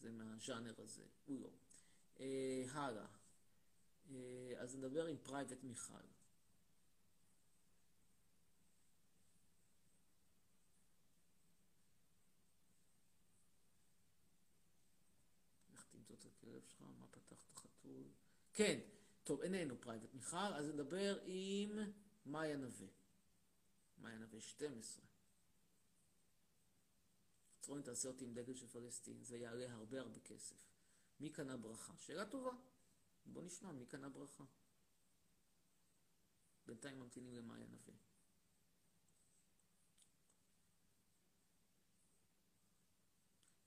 [0.00, 1.48] זה מהז'אנר הזה, הוא לא.
[2.20, 3.06] אה, הלאה.
[4.14, 5.94] אה, אז נדבר עם פרייבט מיכל.
[15.74, 18.04] לך תמצוא את הכלב שלך, מה פתחת חתול?
[18.52, 18.80] כן,
[19.24, 21.78] טוב, איננו פרייבט מיכל, אז נדבר עם
[22.26, 22.86] מאיה נווה.
[23.98, 25.04] מאיה נווה 12.
[27.60, 30.56] צרוני תעשה אותי עם דגל של פלסטין, זה יעלה הרבה הרבה כסף.
[31.20, 31.92] מי קנה ברכה?
[31.96, 32.50] שאלה טובה.
[33.26, 34.44] בוא נשמע, מי קנה ברכה?
[36.66, 37.94] בינתיים ממתינים למאיה נווה.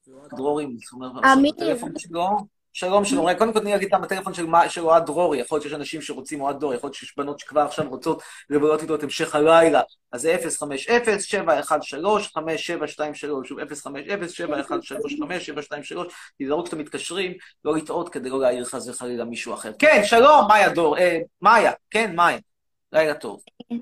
[0.08, 1.54] ואוהד דרורי, זאת אומרת, אמיר.
[1.54, 2.28] הטלפון שלו,
[2.76, 5.64] שלום שלום, קודם כל תני להגיד את הטלפון של מה- של אוהד דרורי, יכול להיות
[5.64, 9.04] שיש אנשים שרוצים אוהד דרורי, יכול להיות שיש בנות שכבר עכשיו רוצות לבלות איתו את
[9.04, 10.42] המשך הלילה, אז זה 050-713-5723,
[13.44, 13.64] שוב 050-713-5723,
[16.38, 17.34] תיזהרו כשאתם מתקשרים,
[17.66, 19.72] לא לטעות כדי לא להעיר חס וחלילה מישהו אחר.
[19.80, 22.38] כן, שלום, מאיה דור, אה, מאיה, כן, מאיה,
[22.94, 23.42] לילה טוב.
[23.72, 23.78] אה,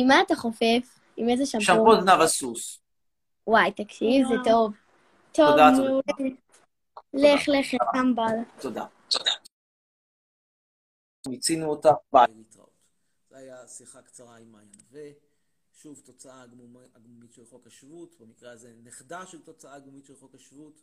[0.00, 0.98] עם מה אתה חופף?
[1.16, 1.64] עם איזה שמפו?
[1.64, 2.80] שמפו זנב הסוס.
[3.46, 4.72] וואי, תקשיב, זה טוב.
[5.32, 6.00] טוב, תודה, מעולה.
[7.14, 8.60] לך, לך, טמבל.
[8.60, 8.86] תודה.
[11.28, 12.26] מיצינו אותה, ביי.
[12.36, 12.70] להתראות.
[13.30, 15.10] זו הייתה שיחה קצרה עם מאיה נווה.
[15.72, 20.34] שוב, תוצאה הגמומ- הגמומית של חוק השבות, במקרה הזה נכדה של תוצאה הגמומית של חוק
[20.34, 20.82] השבות.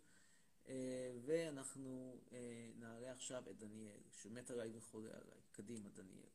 [0.67, 5.39] אה, ואנחנו אה, נעלה עכשיו את דניאל, שמת עליי וחולה עליי.
[5.51, 6.29] קדימה, דניאל.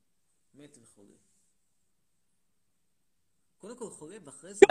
[0.55, 1.14] מת וחולה.
[3.61, 4.66] קודם כל חולה, ואחרי זה...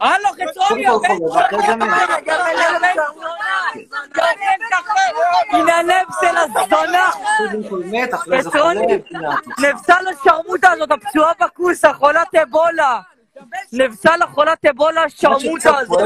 [0.00, 2.96] הלו, חצרוני, קודם כל חולה, ואחרי זה מת.
[5.50, 7.06] הנה הלב של הזונה!
[7.90, 8.72] זה התוצאה.
[9.58, 13.00] נבסה לשרמוטה הזאת, הפצועה בכוס, החולת אבולה!
[13.72, 16.00] נבסה לחולת אבולה, השרמוטה הזאת!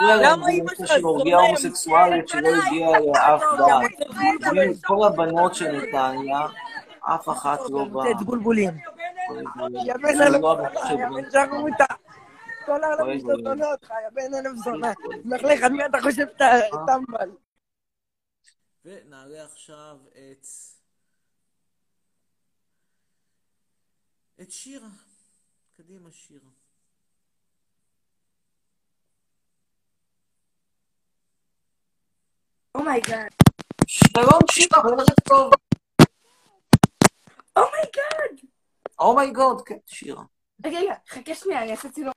[0.00, 1.46] למה זה נושא שלך של אורגיה זורם?
[1.46, 3.90] הומוסקסואלית שלא הגיעה לאף דת.
[4.86, 6.40] כל הבנות של נתניה,
[7.14, 8.04] אף אחת לא באה.
[9.30, 9.86] את בולבולים.
[9.86, 11.94] יא בן אלף שרמוטה.
[12.66, 14.92] כל העולם שונא אותך, יא בן אלף זונה.
[15.24, 16.44] לך, על מי אתה חושב שאתה
[16.86, 17.30] טמבל?
[18.84, 20.46] ונעלה עכשיו את...
[24.40, 24.88] את שירה.
[25.76, 26.50] קדימה, שירה.
[32.74, 33.30] oh my God.
[33.86, 35.52] שלום, שירה, ערב טוב.
[37.56, 38.46] oh my God.
[38.98, 40.22] oh my God, כן, שירה.
[40.64, 40.78] רגע,
[41.08, 42.12] חכה שנייה, אני אעשה צילום.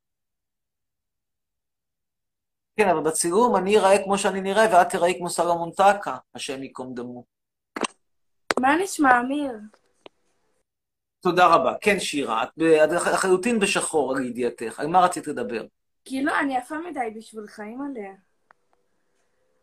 [2.77, 6.93] כן, אבל בצילום אני אראה כמו שאני נראה, ואת תראי כמו סלומון טקה, השם ייקום
[6.93, 7.23] דמו.
[8.59, 9.51] מה נשמע, אמיר?
[11.19, 11.73] תודה רבה.
[11.82, 12.49] כן, שירה, את
[13.13, 14.80] לחלוטין בשחור, לידיעתך.
[14.80, 15.65] על מה רצית לדבר?
[16.05, 18.09] כאילו, אני יפה מדי בשבילך, אימא'לה.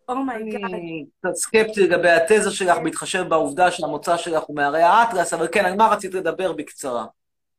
[0.08, 0.64] oh my God.
[0.64, 5.64] אני קצת סקפטי לגבי התזה שלך, בהתחשב בעובדה שהמוצא שלך הוא מהרי האטלס, אבל כן,
[5.64, 7.06] על מה רצית לדבר בקצרה?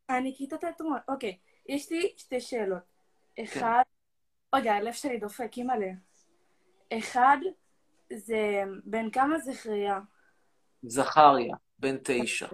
[0.10, 0.98] אני כיתת תיאטרון.
[1.08, 1.38] אוקיי,
[1.70, 2.84] יש לי שתי שאלות.
[3.43, 3.82] אחד,
[4.56, 5.91] רגע, הלב שלי דופק, אימא'לה.
[6.93, 7.38] אחד,
[8.14, 10.00] זה בן כמה זכריה?
[10.84, 12.48] זכריה, בן תשע,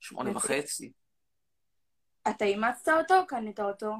[0.00, 0.92] שמונה וחצי.
[2.28, 3.94] אתה אימצת אותו או קנית אותו?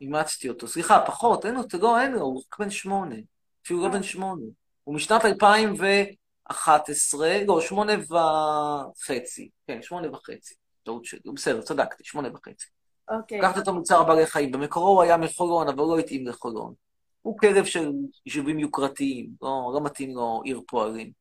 [0.00, 0.68] אימצתי אותו.
[0.68, 3.16] סליחה, פחות, אין לו, לא, אין לו, הוא רק בן שמונה.
[3.64, 4.44] אפילו לא בן שמונה.
[4.84, 9.50] הוא משנת 2011, לא, שמונה וחצי.
[9.66, 10.54] כן, שמונה וחצי.
[10.82, 11.20] טעות שלי.
[11.34, 12.66] בסדר, צדקתי, שמונה וחצי.
[13.10, 13.38] אוקיי.
[13.38, 14.52] לקחת אותו מצער בעלי חיים.
[14.52, 16.74] במקורו הוא היה מחולון, אבל לא התאים לחולון.
[17.22, 17.92] הוא כלב של
[18.26, 21.12] יישובים יוקרתיים, לא, לא מתאים לו עיר פועלים.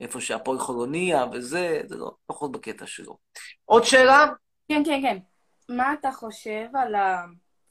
[0.00, 3.16] איפה שהפועל חולוניה וזה, זה לא, פחות בקטע שלו.
[3.64, 4.26] עוד שאלה?
[4.68, 5.18] כן, כן, כן.
[5.68, 6.94] מה אתה חושב על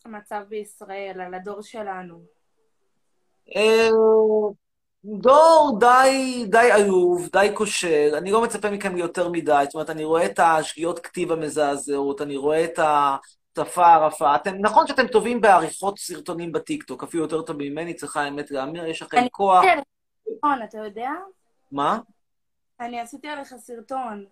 [0.06, 2.24] המצב בישראל, על הדור שלנו?
[3.56, 3.89] אה,
[5.06, 10.04] דור די, די עלוב, די כושל, אני לא מצפה מכם ליותר מדי, זאת אומרת, אני
[10.04, 14.36] רואה את השגיאות כתיב המזעזעות, אני רואה את השפה הרפה.
[14.36, 19.02] אתם, נכון שאתם טובים בעריכות סרטונים בטיקטוק, אפילו יותר טוב ממני, צריכה האמת להמיר, יש
[19.02, 19.58] לכם אני כוח.
[19.58, 19.86] עשיתי עליך
[20.26, 21.10] סרטון, אתה יודע?
[21.72, 21.99] מה?
[22.80, 24.26] אני עשיתי עליך סרטון.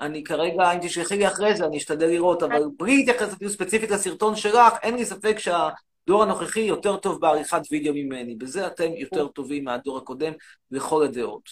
[0.00, 3.90] אני כרגע, אם תשלחי לי אחרי זה, אני אשתדל לראות, אבל בלי להתייחס אפילו ספציפית
[3.90, 5.38] לסרטון שלך, אין לי ספק
[6.06, 8.34] שהדור הנוכחי יותר טוב בעריכת וידאו ממני.
[8.34, 10.32] בזה אתם יותר טובים מהדור הקודם,
[10.70, 11.48] לכל הדעות.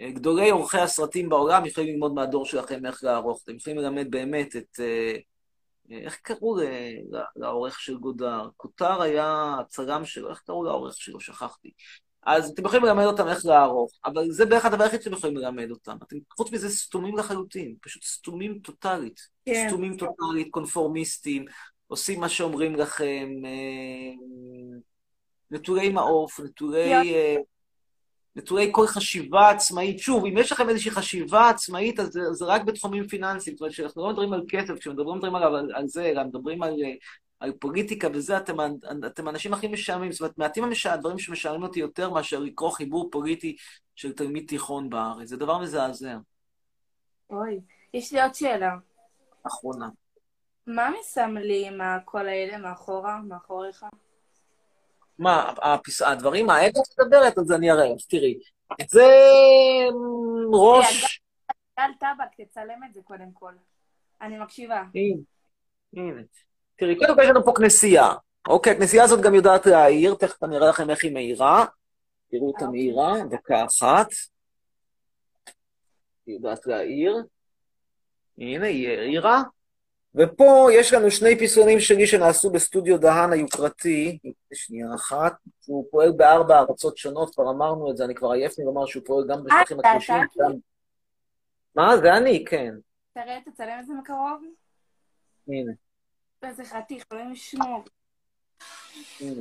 [0.00, 3.40] אה, גדולי עורכי הסרטים בעולם יכולים ללמוד מהדור שלכם איך לערוך.
[3.44, 4.80] אתם יכולים ללמד באמת את...
[4.80, 5.16] אה,
[5.90, 6.56] אה, איך קראו
[7.36, 8.48] לעורך של גודר?
[8.56, 11.20] כותר היה הצלם שלו, איך קראו לעורך שלו?
[11.20, 11.70] שכחתי.
[12.26, 15.70] אז אתם יכולים ללמד אותם איך לערוך, אבל זה בערך הדבר היחיד שאתם יכולים ללמד
[15.70, 15.96] אותם.
[16.02, 19.20] אתם חוץ מזה סתומים לחלוטין, פשוט סתומים טוטאלית.
[19.44, 19.66] כן.
[19.68, 21.44] סתומים טוטאלית, קונפורמיסטים,
[21.92, 24.14] עושים מה שאומרים לכם, אה,
[25.50, 27.36] נטולי מעוף, נטולי, אה,
[28.36, 29.98] נטולי כל חשיבה עצמאית.
[29.98, 33.56] שוב, אם יש לכם איזושהי חשיבה עצמאית, אז זה, זה רק בתחומים פיננסיים.
[33.56, 36.72] זאת אומרת, כשאנחנו לא מדברים על כסף, כשמדברים על, על, על זה, אלא מדברים על,
[36.84, 36.94] אה,
[37.40, 38.56] על פוליטיקה וזה, אתם,
[39.06, 40.12] אתם האנשים הכי משעממים.
[40.12, 43.56] זאת אומרת, מעטים הדברים שמשעממים אותי יותר מאשר לקרוא חיבור פוליטי
[43.94, 45.28] של תלמיד תיכון בארץ.
[45.28, 46.16] זה דבר מזעזע.
[47.30, 47.60] אוי,
[47.94, 48.70] יש לי עוד שאלה.
[49.46, 49.88] אחרונה.
[50.66, 53.84] מה מסמלים כל האלה מאחורה, מאחוריך?
[55.18, 56.02] מה, הפס...
[56.02, 58.38] הדברים האלה שאת מדברת, אז אני אראה לך, תראי.
[58.88, 59.02] זה
[59.90, 61.20] אמ, ראש...
[61.80, 63.52] גל טבק, תצלם את זה קודם כל.
[64.20, 64.82] אני מקשיבה.
[65.96, 66.22] הנה.
[66.76, 68.12] תראי, קודם כל יש לנו פה כנסייה.
[68.48, 71.64] אוקיי, הכנסייה הזאת גם יודעת להעיר, תכף אני אראה לכם איך היא מאירה.
[72.30, 74.08] תראו אותה מאירה, דקה אחת.
[76.26, 77.16] היא יודעת להעיר.
[78.38, 79.42] הנה, היא העירה.
[80.14, 84.18] ופה יש לנו שני פיסונים שלי שנעשו בסטודיו דהן היוקרתי,
[84.54, 85.32] שנייה אחת,
[85.66, 89.02] הוא פועל בארבע ארצות שונות, כבר אמרנו את זה, אני כבר עייף לי לומר שהוא
[89.06, 90.14] פועל גם בשטחים הכבושים.
[90.14, 90.44] אתה?
[90.44, 90.52] גם-
[91.74, 91.96] מה?
[91.96, 92.74] זה אני, כן.
[93.14, 94.42] תראה, תצלם את זה מקרוב.
[95.48, 95.72] הנה,
[96.42, 97.84] איזה חתיך, אלוהים ישמור.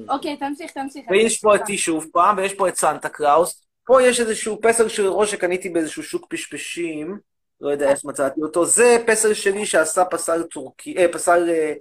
[0.09, 1.05] אוקיי, תמשיך, תמשיך.
[1.11, 3.65] ויש פה אותי שוב פעם, ויש פה את סנטה קראוס.
[3.85, 7.19] פה יש איזשהו פסל של ראש שקניתי באיזשהו שוק פשפשים,
[7.61, 8.65] לא יודע איך מצאתי אותו.
[8.65, 11.73] זה פסל שלי שעשה פסל טורקי, אה, פסל אה,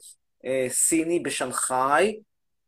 [0.44, 2.20] אה, סיני בשנגחאי.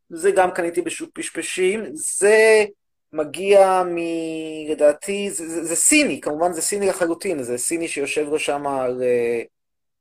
[0.09, 1.83] זה גם קניתי בשוק פשפשים.
[1.93, 2.65] זה
[3.13, 3.97] מגיע מ...
[4.69, 9.03] לדעתי, זה, זה, זה סיני, כמובן זה סיני לחלוטין, זה סיני שיושב לו שם על,
[9.03, 9.41] אה,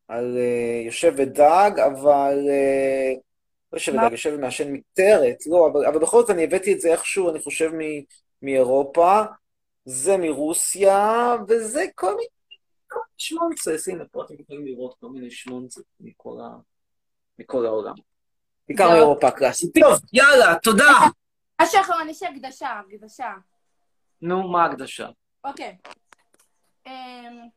[0.08, 2.38] על אה, יושב ודג, אבל...
[2.48, 3.12] אה,
[3.72, 3.92] לא יושב?
[3.92, 7.40] ודג, יושב ומעשן מקטרת, לא, אבל, אבל בכל זאת אני הבאתי את זה איכשהו, אני
[7.40, 7.80] חושב, מ,
[8.42, 9.22] מאירופה,
[9.84, 12.41] זה מרוסיה, וזה כל מיני
[13.22, 16.48] שמונצס, הנה פה אתם יכולים לראות כל מיני שמונצס מכל, ה,
[17.38, 17.94] מכל העולם.
[18.68, 18.92] בעיקר זהו.
[18.92, 19.70] מאירופה הקלאסית.
[19.80, 20.92] טוב, יאללה, תודה.
[21.62, 23.32] משהו אחרון, יש הקדשה, הקדשה.
[24.22, 25.08] נו, מה ההקדשה?
[25.44, 25.76] אוקיי.
[26.86, 27.48] אמ...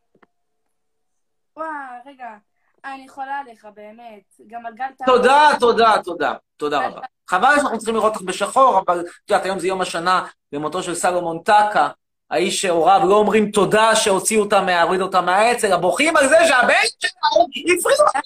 [1.57, 1.67] וואי,
[2.05, 2.27] רגע.
[2.85, 4.47] אני חולה עליך, באמת.
[4.47, 5.07] גם על גל טבק.
[5.07, 7.01] תודה, תודה, תודה, תודה רבה.
[7.29, 10.95] חבל שאנחנו צריכים לראות אותך בשחור, אבל את יודעת, היום זה יום השנה למותו של
[10.95, 11.89] סלומון טקה,
[12.31, 16.73] האיש שהוריו לא אומרים תודה שהוציאו אותם, הורידו אותם מהאצ"ל, אלא בוכים על זה שהבן
[16.99, 17.77] שלהם הפריעו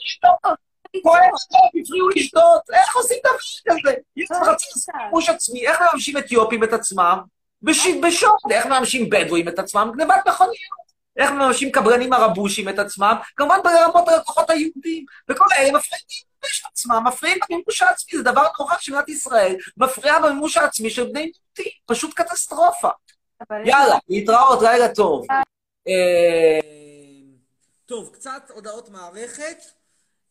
[0.05, 0.57] לשתות.
[1.03, 1.21] כואב
[1.83, 2.61] הפריעו לשתות.
[2.73, 3.93] איך עושים דבר כזה?
[4.15, 7.19] יש חצי סיפוש עצמי, איך מממשים אתיופים את עצמם?
[7.61, 9.91] בש- בשוד, איך מממשים בדואים את עצמם?
[9.97, 10.79] גנבת מכוניות.
[11.17, 13.15] איך מממשים קברנים ערבושים את עצמם?
[13.35, 15.05] כמובן ברמות הלקוחות היהודים.
[15.29, 16.05] וכל אלה מפריעים
[16.41, 21.11] במימוש עצמם, מפריעים במימוש העצמי, זה דבר נורא שמדינת ישראל מפריעה במימוש העצמי של בני
[21.21, 22.89] מיעוטים, פשוט קטסטרופה.
[23.65, 25.25] יאללה, להתראות, לילה טוב.
[25.87, 26.59] אה,
[27.85, 29.57] טוב, קצת הודעות מערכת.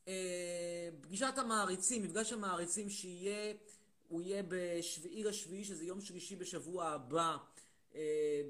[0.09, 3.55] אה, פגישת המעריצים, מפגש המעריצים שיהיה,
[4.09, 7.37] הוא יהיה בשביעי לשביעי, שזה יום שלישי בשבוע הבא.
[7.95, 8.43] אה,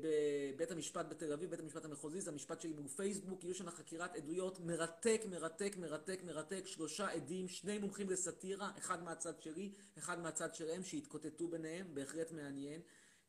[0.55, 4.17] בבית המשפט בתל אביב, בית המשפט המחוזי, זה המשפט שלי מול פייסבוק, יהיו שם חקירת
[4.17, 10.55] עדויות מרתק, מרתק, מרתק, מרתק, שלושה עדים, שני מומחים לסאטירה, אחד מהצד שלי, אחד מהצד
[10.55, 12.81] שלהם, שהתקוטטו ביניהם, בהחלט מעניין.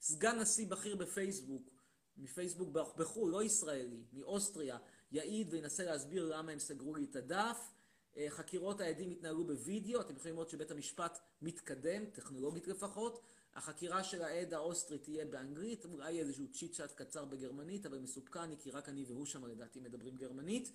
[0.02, 1.70] סגן נשיא בכיר בפייסבוק,
[2.18, 4.78] מפייסבוק בחו"ל, לא ישראלי, מאוסטריה,
[5.12, 7.72] יעיד וינסה להסביר למה הם סגרו לי את הדף.
[8.18, 13.22] אה, חקירות העדים התנהלו בווידאו, אתם יכולים לראות שבית המשפט מתקדם, טכנולוגית לפחות.
[13.56, 18.72] החקירה של העד האוסטרי תהיה באנגלית, אולי איזשהו chit chat קצר בגרמנית, אבל מסופקני, כי
[18.72, 20.72] רק אני והוא שם לדעתי מדברים גרמנית.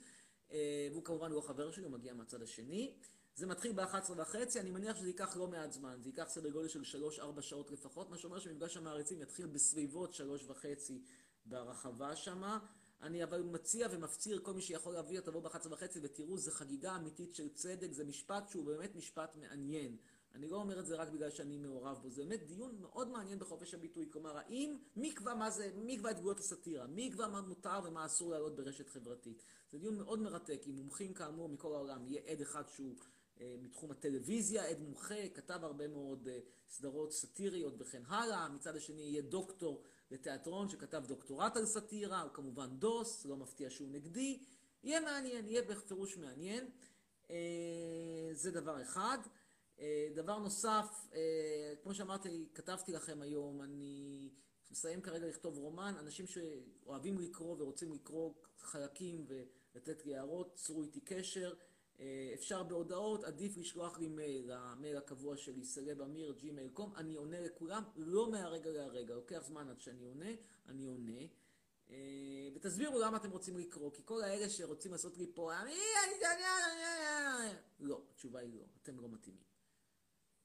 [0.53, 2.95] אה, והוא כמובן לא חבר שלי, הוא מגיע מהצד השני.
[3.37, 6.68] זה מתחיל ב-11 וחצי, אני מניח שזה ייקח לא מעט זמן, זה ייקח סדר גודל
[6.68, 7.01] של
[7.39, 11.03] 3-4 שעות לפחות, מה שאומר שמפגש המעריצים יתחיל בסביבות 3 וחצי
[11.47, 12.59] ברחבה שמה.
[13.03, 17.35] אני אבל מציע ומפציר כל מי שיכול להביא, תבוא ב-11 וחצי ותראו, זו חגיגה אמיתית
[17.35, 19.97] של צדק, זה משפט שהוא באמת משפט מעניין.
[20.35, 23.39] אני לא אומר את זה רק בגלל שאני מעורב בו, זה באמת דיון מאוד מעניין
[23.39, 24.09] בחופש הביטוי.
[24.12, 26.87] כלומר, האם, מי יקבע מה זה, מי יקבע את גבולות הסאטירה?
[26.87, 29.43] מי יקבע מה מותר ומה אסור לעלות ברשת חברתית?
[29.72, 32.07] זה דיון מאוד מרתק, עם מומחים כאמור מכל העולם.
[32.07, 32.95] יהיה עד אחד שהוא
[33.41, 38.49] מתחום הטלוויזיה, עד מומחה, כתב הרבה מאוד אה, סדרות סאטיריות וכן הלאה.
[38.49, 43.89] מצד השני יהיה דוקטור לתיאטרון שכתב דוקטורט על סאטירה, הוא כמובן דוס, לא מפתיע שהוא
[43.89, 44.43] נגדי.
[44.82, 46.70] יהיה מעניין, יהיה בפירוש מעניין.
[47.30, 49.18] אה, זה דבר אחד.
[49.80, 54.30] אה, דבר נוסף, אה, כמו שאמרתי, כתבתי לכם היום, אני
[54.70, 61.01] מסיים כרגע לכתוב רומן, אנשים שאוהבים לקרוא ורוצים לקרוא חלקים ולתת לי הערות, צרו איתי
[61.01, 61.55] קשר.
[62.01, 67.14] אה, אפשר בהודעות, עדיף לשלוח לי מייל, המייל הקבוע שלי, סלב אמיר, Gmail com, אני
[67.14, 70.30] עונה לכולם, לא מהרגע להרגע, לוקח זמן עד שאני עונה,
[70.66, 71.22] אני עונה.
[72.55, 75.74] ותסבירו למה אתם רוצים לקרוא, כי כל האלה שרוצים לעשות לי פה, אני,
[76.05, 76.14] אני,
[77.80, 79.45] לא, התשובה היא לא, אתם לא מתאימים.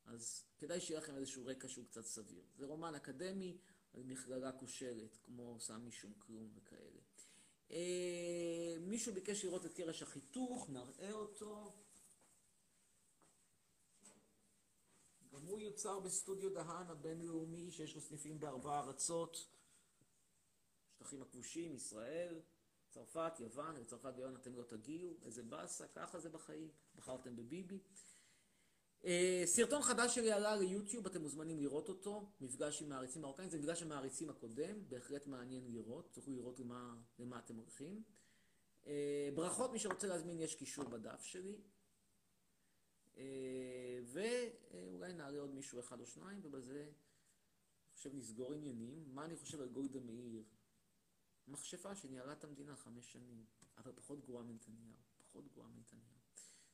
[0.05, 2.43] אז כדאי שיהיה לכם איזשהו רקע שהוא קצת סביר.
[2.55, 3.57] זה רומן אקדמי
[3.93, 6.98] על מכללה כושלת, כמו סמי שום כלום וכאלה.
[7.71, 11.73] אה, מישהו ביקש לראות את קרש החיתוך, נראה אותו.
[15.31, 19.47] גם הוא יוצר בסטודיו דהן הבינלאומי, שיש לו סניפים בארבע ארצות.
[20.95, 22.41] שטחים הכבושים, ישראל,
[22.89, 27.79] צרפת, יוון, לצרפת ויוון אתם לא תגיעו, איזה באסה, ככה זה בחיים, בחרתם בביבי.
[29.05, 33.57] אה, סרטון חדש שלי עלה ליוטיוב, אתם מוזמנים לראות אותו, מפגש עם מעריצים מרוקאים, זה
[33.57, 38.03] מפגש המעריצים הקודם, בהחלט מעניין לראות, תוכלו לראות למה, למה אתם הולכים.
[38.87, 41.61] אה, ברכות, מי שרוצה להזמין יש קישור בדף שלי.
[43.17, 49.15] אה, ואולי נעלה עוד מישהו אחד או שניים, ובזה אני חושב נסגור עניינים.
[49.15, 50.43] מה אני חושב על גולדה מאיר?
[51.47, 53.45] מכשפה שניהלה את המדינה חמש שנים,
[53.77, 56.18] אבל פחות גרועה מנתניהו, פחות גרועה מנתניהו.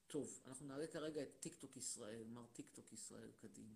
[0.08, 3.76] טוב, אנחנו נעלה כרגע את טיקטוק ישראל, מר טיקטוק ישראל, קדימה.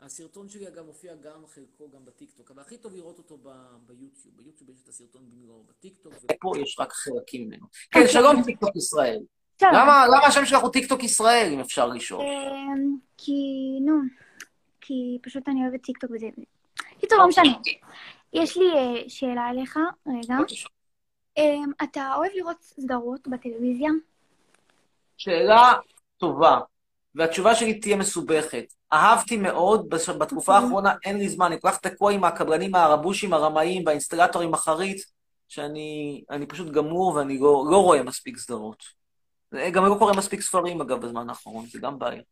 [0.00, 4.36] הסרטון שלי אגב מופיע גם חלקו גם בטיקטוק, אבל הכי טוב לראות אותו ב- ביוטיוב.
[4.36, 7.66] ביוטיוב יש את הסרטון במלואו, בטיקטוק, ופה יש רק חלקים ממנו.
[7.90, 9.20] כן, שלום טיקטוק ישראל.
[9.62, 12.20] למה השם שלך הוא טיקטוק ישראל, אם אפשר לשאול?
[12.20, 13.32] אמ, כי,
[13.80, 13.94] נו,
[14.80, 16.26] כי פשוט אני אוהבת טיקטוק וזה.
[17.00, 17.52] קיצור, לא משנה.
[18.32, 20.36] יש לי אה, שאלה אליך, רגע.
[21.36, 23.90] אמ, אתה אוהב לראות סדרות בטלוויזיה?
[25.18, 25.72] שאלה
[26.16, 26.58] טובה,
[27.14, 28.64] והתשובה שלי תהיה מסובכת.
[28.92, 29.88] אהבתי מאוד,
[30.18, 35.02] בתקופה האחרונה אין לי זמן, אני כל כך תקוע עם הקבלנים הערבושים, הרמאים והאינסטלטורים אחרית,
[35.48, 38.82] שאני אני פשוט גמור ואני לא, לא רואה מספיק סדרות.
[39.72, 42.22] גם לא קורא מספיק ספרים, אגב, בזמן האחרון, זה גם בעיה.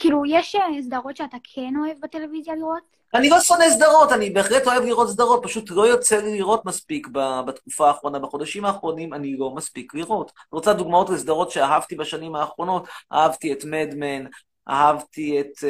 [0.00, 3.00] כאילו, יש אה, סדרות שאתה כן אוהב בטלוויזיה לראות?
[3.14, 7.08] אני לא שונא סדרות, אני בהחלט אוהב לראות סדרות, פשוט לא יוצא לי לראות מספיק
[7.46, 8.18] בתקופה האחרונה.
[8.18, 10.30] בחודשים האחרונים אני לא מספיק לראות.
[10.30, 12.88] את רוצה דוגמאות לסדרות שאהבתי בשנים האחרונות?
[13.12, 14.24] אהבתי את מדמן,
[14.68, 15.64] אהבתי את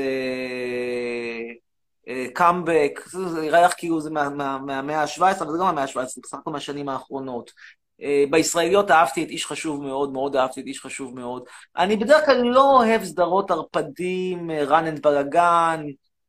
[2.35, 6.05] קאמבק, זה נראה לך כאילו זה מה- מה- מהמאה ה-17, אבל זה לא מהמאה ה-17,
[6.07, 7.51] זה בסך הכל מהשנים האחרונות.
[8.03, 11.45] אה, בישראליות אהבתי את איש חשוב מאוד, מאוד אהבתי את איש חשוב מאוד.
[11.77, 15.85] אני בדרך כלל לא אוהב סדרות ערפדים, אה, run and בלאגן,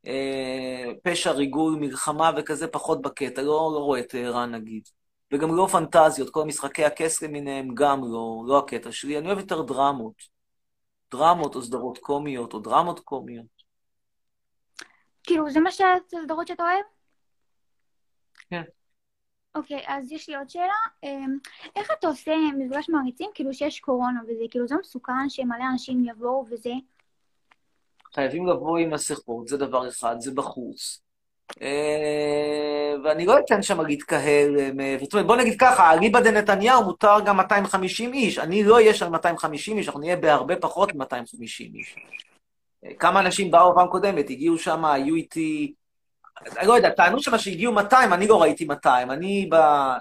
[0.08, 4.84] אה, פשע, ריגול, מלחמה וכזה, פחות בקטע, לא, לא רואה את ערן נגיד.
[5.34, 9.18] וגם לא פנטזיות, כל משחקי הכס למיניהם גם לא, לא הקטע שלי.
[9.18, 10.14] אני אוהב יותר דרמות.
[11.12, 13.62] דרמות או סדרות קומיות, או דרמות קומיות.
[15.24, 15.82] כאילו, זה מה ש-
[16.16, 16.86] הסדרות שאתה אוהב?
[18.50, 18.62] כן.
[19.56, 20.74] אוקיי, אז יש לי עוד שאלה.
[21.04, 21.38] אמ,
[21.76, 26.46] איך אתה עושה מפגש מעריצים, כאילו שיש קורונה וזה, כאילו זה מסוכן שמלא אנשים יבואו
[26.52, 26.74] וזה?
[28.14, 31.02] חייבים לבוא עם מסכות, זה דבר אחד, זה בחוץ.
[31.62, 34.60] אה, ואני לא אתן שם להתקהל.
[34.60, 38.38] אה, מ- זאת אומרת, בוא נגיד ככה, אליבא דנתניהו מותר גם 250 איש.
[38.38, 41.96] אני לא אהיה שם 250 איש, אנחנו נהיה בהרבה פחות מ-250 איש.
[42.86, 45.74] אה, כמה אנשים באו פעם קודמת, הגיעו שם, היו איתי...
[46.64, 49.12] לא יודע, טענו שם שהגיעו 200, אני לא ראיתי 200.
[49.12, 49.56] אני ב...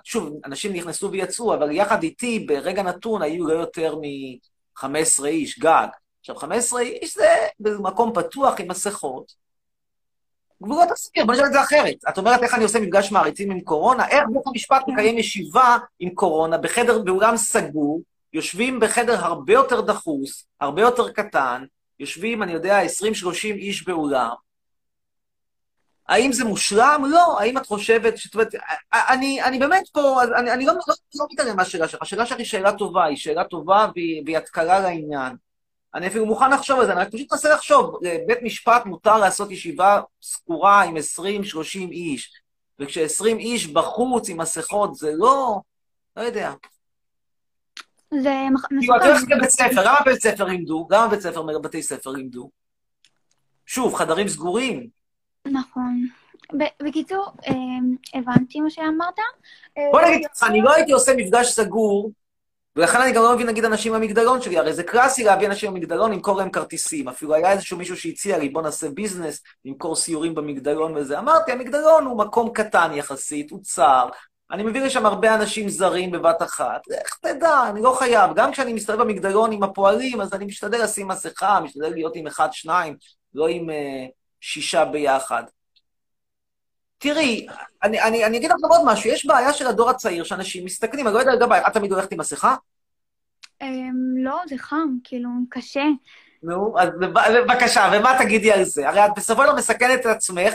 [0.04, 5.86] שוב, אנשים נכנסו ויצאו, אבל יחד איתי, ברגע נתון, היו לא יותר מ-15 איש, גג.
[6.20, 7.28] עכשיו, 15 איש זה
[7.60, 9.32] במקום פתוח עם מסכות.
[10.62, 11.96] גבולות הסגר, בוא נשאל את זה אחרת.
[12.08, 14.08] את אומרת איך אני עושה מפגש מעריצים עם קורונה?
[14.08, 18.02] איך בית המשפט מקיים ישיבה עם קורונה בחדר, באולם סגור,
[18.32, 21.64] יושבים בחדר הרבה יותר דחוס, הרבה יותר קטן,
[21.98, 22.86] יושבים, אני יודע, 20-30
[23.44, 24.30] איש באולם.
[26.10, 27.04] האם זה מושלם?
[27.08, 27.40] לא.
[27.40, 28.48] האם את חושבת, זאת אומרת,
[28.92, 32.02] אני, אני באמת פה, אני, אני לא, לא, לא מתעלם מהשאלה שלך.
[32.02, 35.36] השאלה שלך היא שאלה טובה, היא שאלה טובה והיא, והיא התקלה לעניין.
[35.94, 37.98] אני אפילו מוכן לחשוב על זה, אני רק פשוט מנסה לחשוב.
[38.02, 41.00] לבית משפט מותר לעשות ישיבה סגורה עם 20-30
[41.90, 42.30] איש,
[42.78, 45.60] וכש-20 איש בחוץ עם מסכות, זה לא...
[46.16, 46.52] לא יודע.
[48.14, 49.08] זה מח- כאילו, את מסוכן.
[49.10, 50.88] הולכת לבית ספר, למה בית ספר לימדו?
[50.90, 52.50] למה בית ספר, בתי ספר לימדו?
[53.66, 54.99] שוב, חדרים סגורים.
[55.46, 56.06] נכון.
[56.82, 59.18] בקיצור, אמ, הבנתי מה שאמרת.
[59.78, 62.10] אה, בוא נגיד ככה, אני לא הייתי עושה מפגש סגור,
[62.76, 66.12] ולכן אני גם לא מבין, נגיד, אנשים במגדלון שלי, הרי זה קלאסי להביא אנשים במגדלון,
[66.12, 67.08] למכור להם כרטיסים.
[67.08, 71.18] אפילו היה איזשהו מישהו שהציע לי, בוא נעשה ביזנס, למכור סיורים במגדלון וזה.
[71.18, 74.08] אמרתי, המגדלון הוא מקום קטן יחסית, הוא צר.
[74.50, 76.80] אני מביא לשם הרבה אנשים זרים בבת אחת.
[76.90, 78.30] איך תדע, אני לא חייב.
[78.34, 82.48] גם כשאני מסתובב במגדלון עם הפועלים, אז אני משתדל לשים מסכה, משתדל להיות עם אחד,
[82.52, 82.96] שניים,
[83.34, 84.06] לא עם אה,
[84.40, 85.44] שישה ביחד.
[86.98, 87.46] תראי,
[87.82, 91.14] אני, אני, אני אגיד לך עוד משהו, יש בעיה של הדור הצעיר, שאנשים מסתכלים, אני
[91.14, 92.56] לא יודע לגבי, את תמיד הולכת עם מסכה?
[93.62, 95.84] אמ, לא, זה חם, כאילו, קשה.
[96.42, 98.88] נו, אז בב- בבקשה, ומה תגידי על זה?
[98.88, 100.54] הרי את בסופו של דבר מסכנת את עצמך,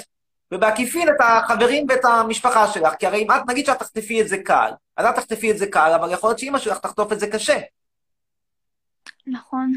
[0.52, 4.38] ובעקיפין את החברים ואת המשפחה שלך, כי הרי אם את, נגיד שאת תחטפי את זה
[4.38, 7.28] קל, אז את תחטפי את זה קל, אבל יכול להיות שאימא שלך תחטוף את זה
[7.28, 7.58] קשה.
[9.28, 9.74] נכון.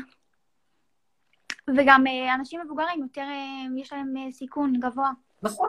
[1.77, 5.11] וגם אה, אנשים מבוגרים יותר, אה, יש להם אה, סיכון גבוה.
[5.43, 5.69] נכון.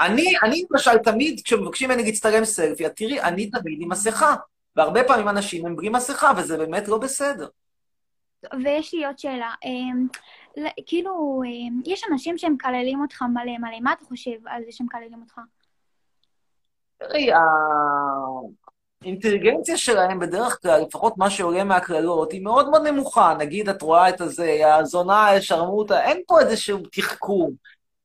[0.00, 4.34] אני, אני למשל תמיד, כשמבקשים ממני להצטלם סלפי, תראי, אני תמיד עם מסכה.
[4.76, 7.48] והרבה פעמים אנשים הם בלי מסכה, וזה באמת לא בסדר.
[8.64, 9.50] ויש לי עוד שאלה.
[9.64, 10.06] אמ,
[10.86, 13.80] כאילו, אמ, יש אנשים שהם מקללים אותך מלא מלא.
[13.80, 15.40] מה אתה חושב על זה שהם מקללים אותך?
[16.98, 17.30] תראי,
[19.04, 23.34] האינטליגנציה שלהם בדרך כלל, לפחות מה שעולה מהקללות, היא מאוד מאוד נמוכה.
[23.38, 27.50] נגיד, את רואה את הזה, הזונה, שרמוטה, אין פה איזשהו תחכום.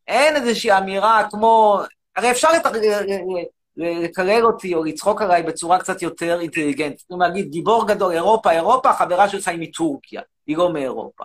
[0.08, 1.80] אין איזושהי אמירה כמו...
[2.16, 2.66] הרי אפשר לת-
[3.78, 7.04] לקלל אותי או לצחוק עליי בצורה קצת יותר אינטליגנטית.
[7.12, 11.24] אומרת, להגיד, גיבור גדול, אירופה, אירופה, החברה שלך היא מטורקיה, היא לא מאירופה.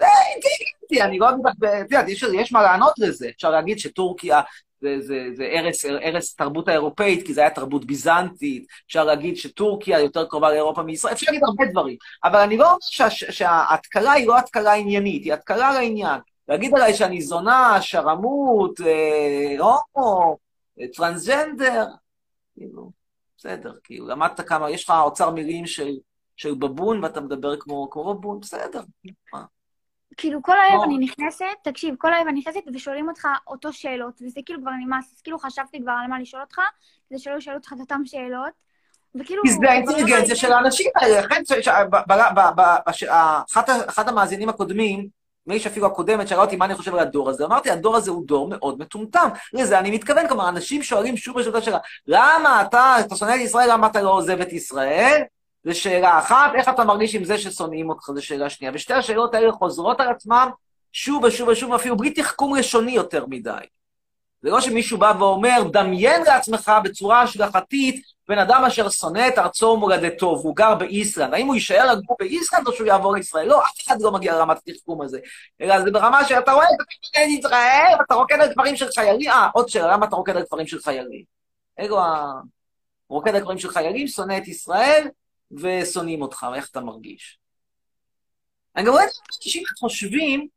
[0.00, 1.52] זה אינטליגנטי, אני לא אגיד לך,
[1.86, 3.28] את יודעת, יש מה לענות לזה.
[3.36, 4.40] אפשר להגיד שטורקיה
[4.84, 8.66] זה, זה, זה ערש, ערש תרבות האירופאית, כי זה היה תרבות ביזנטית.
[8.86, 11.96] אפשר להגיד שטורקיה יותר קרובה לאירופה מישראל, אפשר להגיד הרבה דברים.
[12.24, 16.20] אבל אני לא אומר שה, שההתקלה היא לא התקלה עניינית, היא התקלה לעניין.
[16.48, 20.36] להגיד עליי שאני זונה, שרמוט, אה, הומו,
[20.80, 21.86] אה, טרנסג'נדר,
[22.54, 22.90] כאילו,
[23.38, 25.90] בסדר, כאילו, למדת כמה, יש לך אוצר מילים של,
[26.36, 28.82] של בבון ואתה מדבר כמו, כמו בבון, בסדר.
[29.32, 29.44] מה?
[30.16, 30.84] כאילו, כל הערב לא.
[30.84, 35.12] אני נכנסת, תקשיב, כל הערב אני נכנסת ושואלים אותך אותו שאלות, וזה כאילו כבר נמאס,
[35.14, 36.60] אז כאילו חשבתי כבר על מה לשאול אותך,
[37.08, 38.52] כדי שלא ישאלו אותך את אותן שאלות,
[39.14, 39.42] וכאילו...
[39.42, 41.20] כי זה האינטליגנציה של האנשים האלה.
[41.20, 41.42] לכן,
[43.88, 45.08] אחת המאזינים הקודמים,
[45.46, 47.44] נדמה לי שאפילו הקודמת, שאלה אותי מה אני חושב על הדור הזה.
[47.44, 49.28] אמרתי, הדור הזה הוא דור מאוד מטומטם.
[49.52, 53.40] לזה אני מתכוון, כלומר, אנשים שואלים שוב ושוב את השאלה, למה אתה, אתה שונא את
[53.40, 55.22] ישראל, למה אתה לא עוזב את ישראל?
[55.64, 58.72] זו שאלה אחת, איך אתה מרגיש עם זה ששונאים אותך, זו שאלה שנייה.
[58.74, 60.48] ושתי השאלות האלה חוזרות על עצמן
[60.92, 63.64] שוב ושוב ושוב, אפילו בלי תחכום לשוני יותר מדי.
[64.42, 69.66] זה לא שמישהו בא ואומר, דמיין לעצמך בצורה השגחתית בן אדם אשר שונא את ארצו
[69.66, 71.34] ומולדתו, והוא גר באיסלנד.
[71.34, 73.48] האם הוא יישאר לגור באיסלנד או שהוא יעבור לישראל?
[73.48, 75.18] לא, אף אחד לא מגיע לרמת התחכום הזה.
[75.60, 76.80] אלא זה ברמה שאתה רואה את
[77.14, 79.30] את ישראל, ואתה רוקד על כפרים של חיילים.
[79.30, 81.22] אה, עוד שאלה, למה אתה רוקד על כפרים של חיילים?
[81.80, 82.32] אלו ה...
[83.08, 85.08] רוקד על כפרים של חיילים, שונא את ישראל,
[85.60, 87.38] ושונאים אותך, איך אתה מרגיש?
[88.76, 90.48] אני גם רואה את אנשים חושבים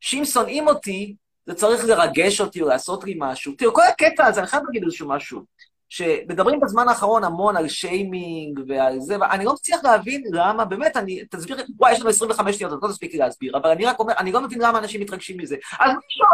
[0.00, 3.52] שאם שונאים אותי, זה צריך לרגש אותי או לעשות לי משהו.
[3.58, 5.42] תראו, כל הקטע הזה, אני חייב להגיד איזשהו משהו,
[5.88, 11.24] שמדברים בזמן האחרון המון על שיימינג ועל זה, ואני לא מצליח להבין למה, באמת, אני,
[11.30, 14.14] תסביר, וואי, יש לנו 25 שניות, אז לא תספיק לי להסביר, אבל אני רק אומר,
[14.18, 15.56] אני לא מבין למה אנשים מתרגשים מזה.
[15.80, 16.26] אז מישהו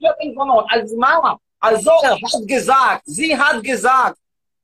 [0.00, 1.16] להגיד פתרונות, אז מה?
[1.62, 4.12] also er hat gesagt, sie hat gesagt,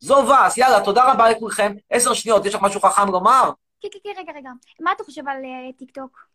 [0.01, 1.73] so was, יאללה, תודה רבה לכולכם.
[1.91, 3.51] עשר שניות, יש לך משהו חכם לומר?
[3.81, 4.51] כן, כן, כן, רגע, רגע.
[4.81, 6.27] מה אתה חושב על אה, טיק טוק?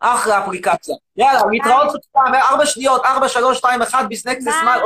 [0.00, 0.94] אחלה אפליקציה.
[1.16, 4.82] יאללה, להתראות חוצפה, ארבע שניות, ארבע, שלוש, שתיים, אחד, bis nächstes Mal,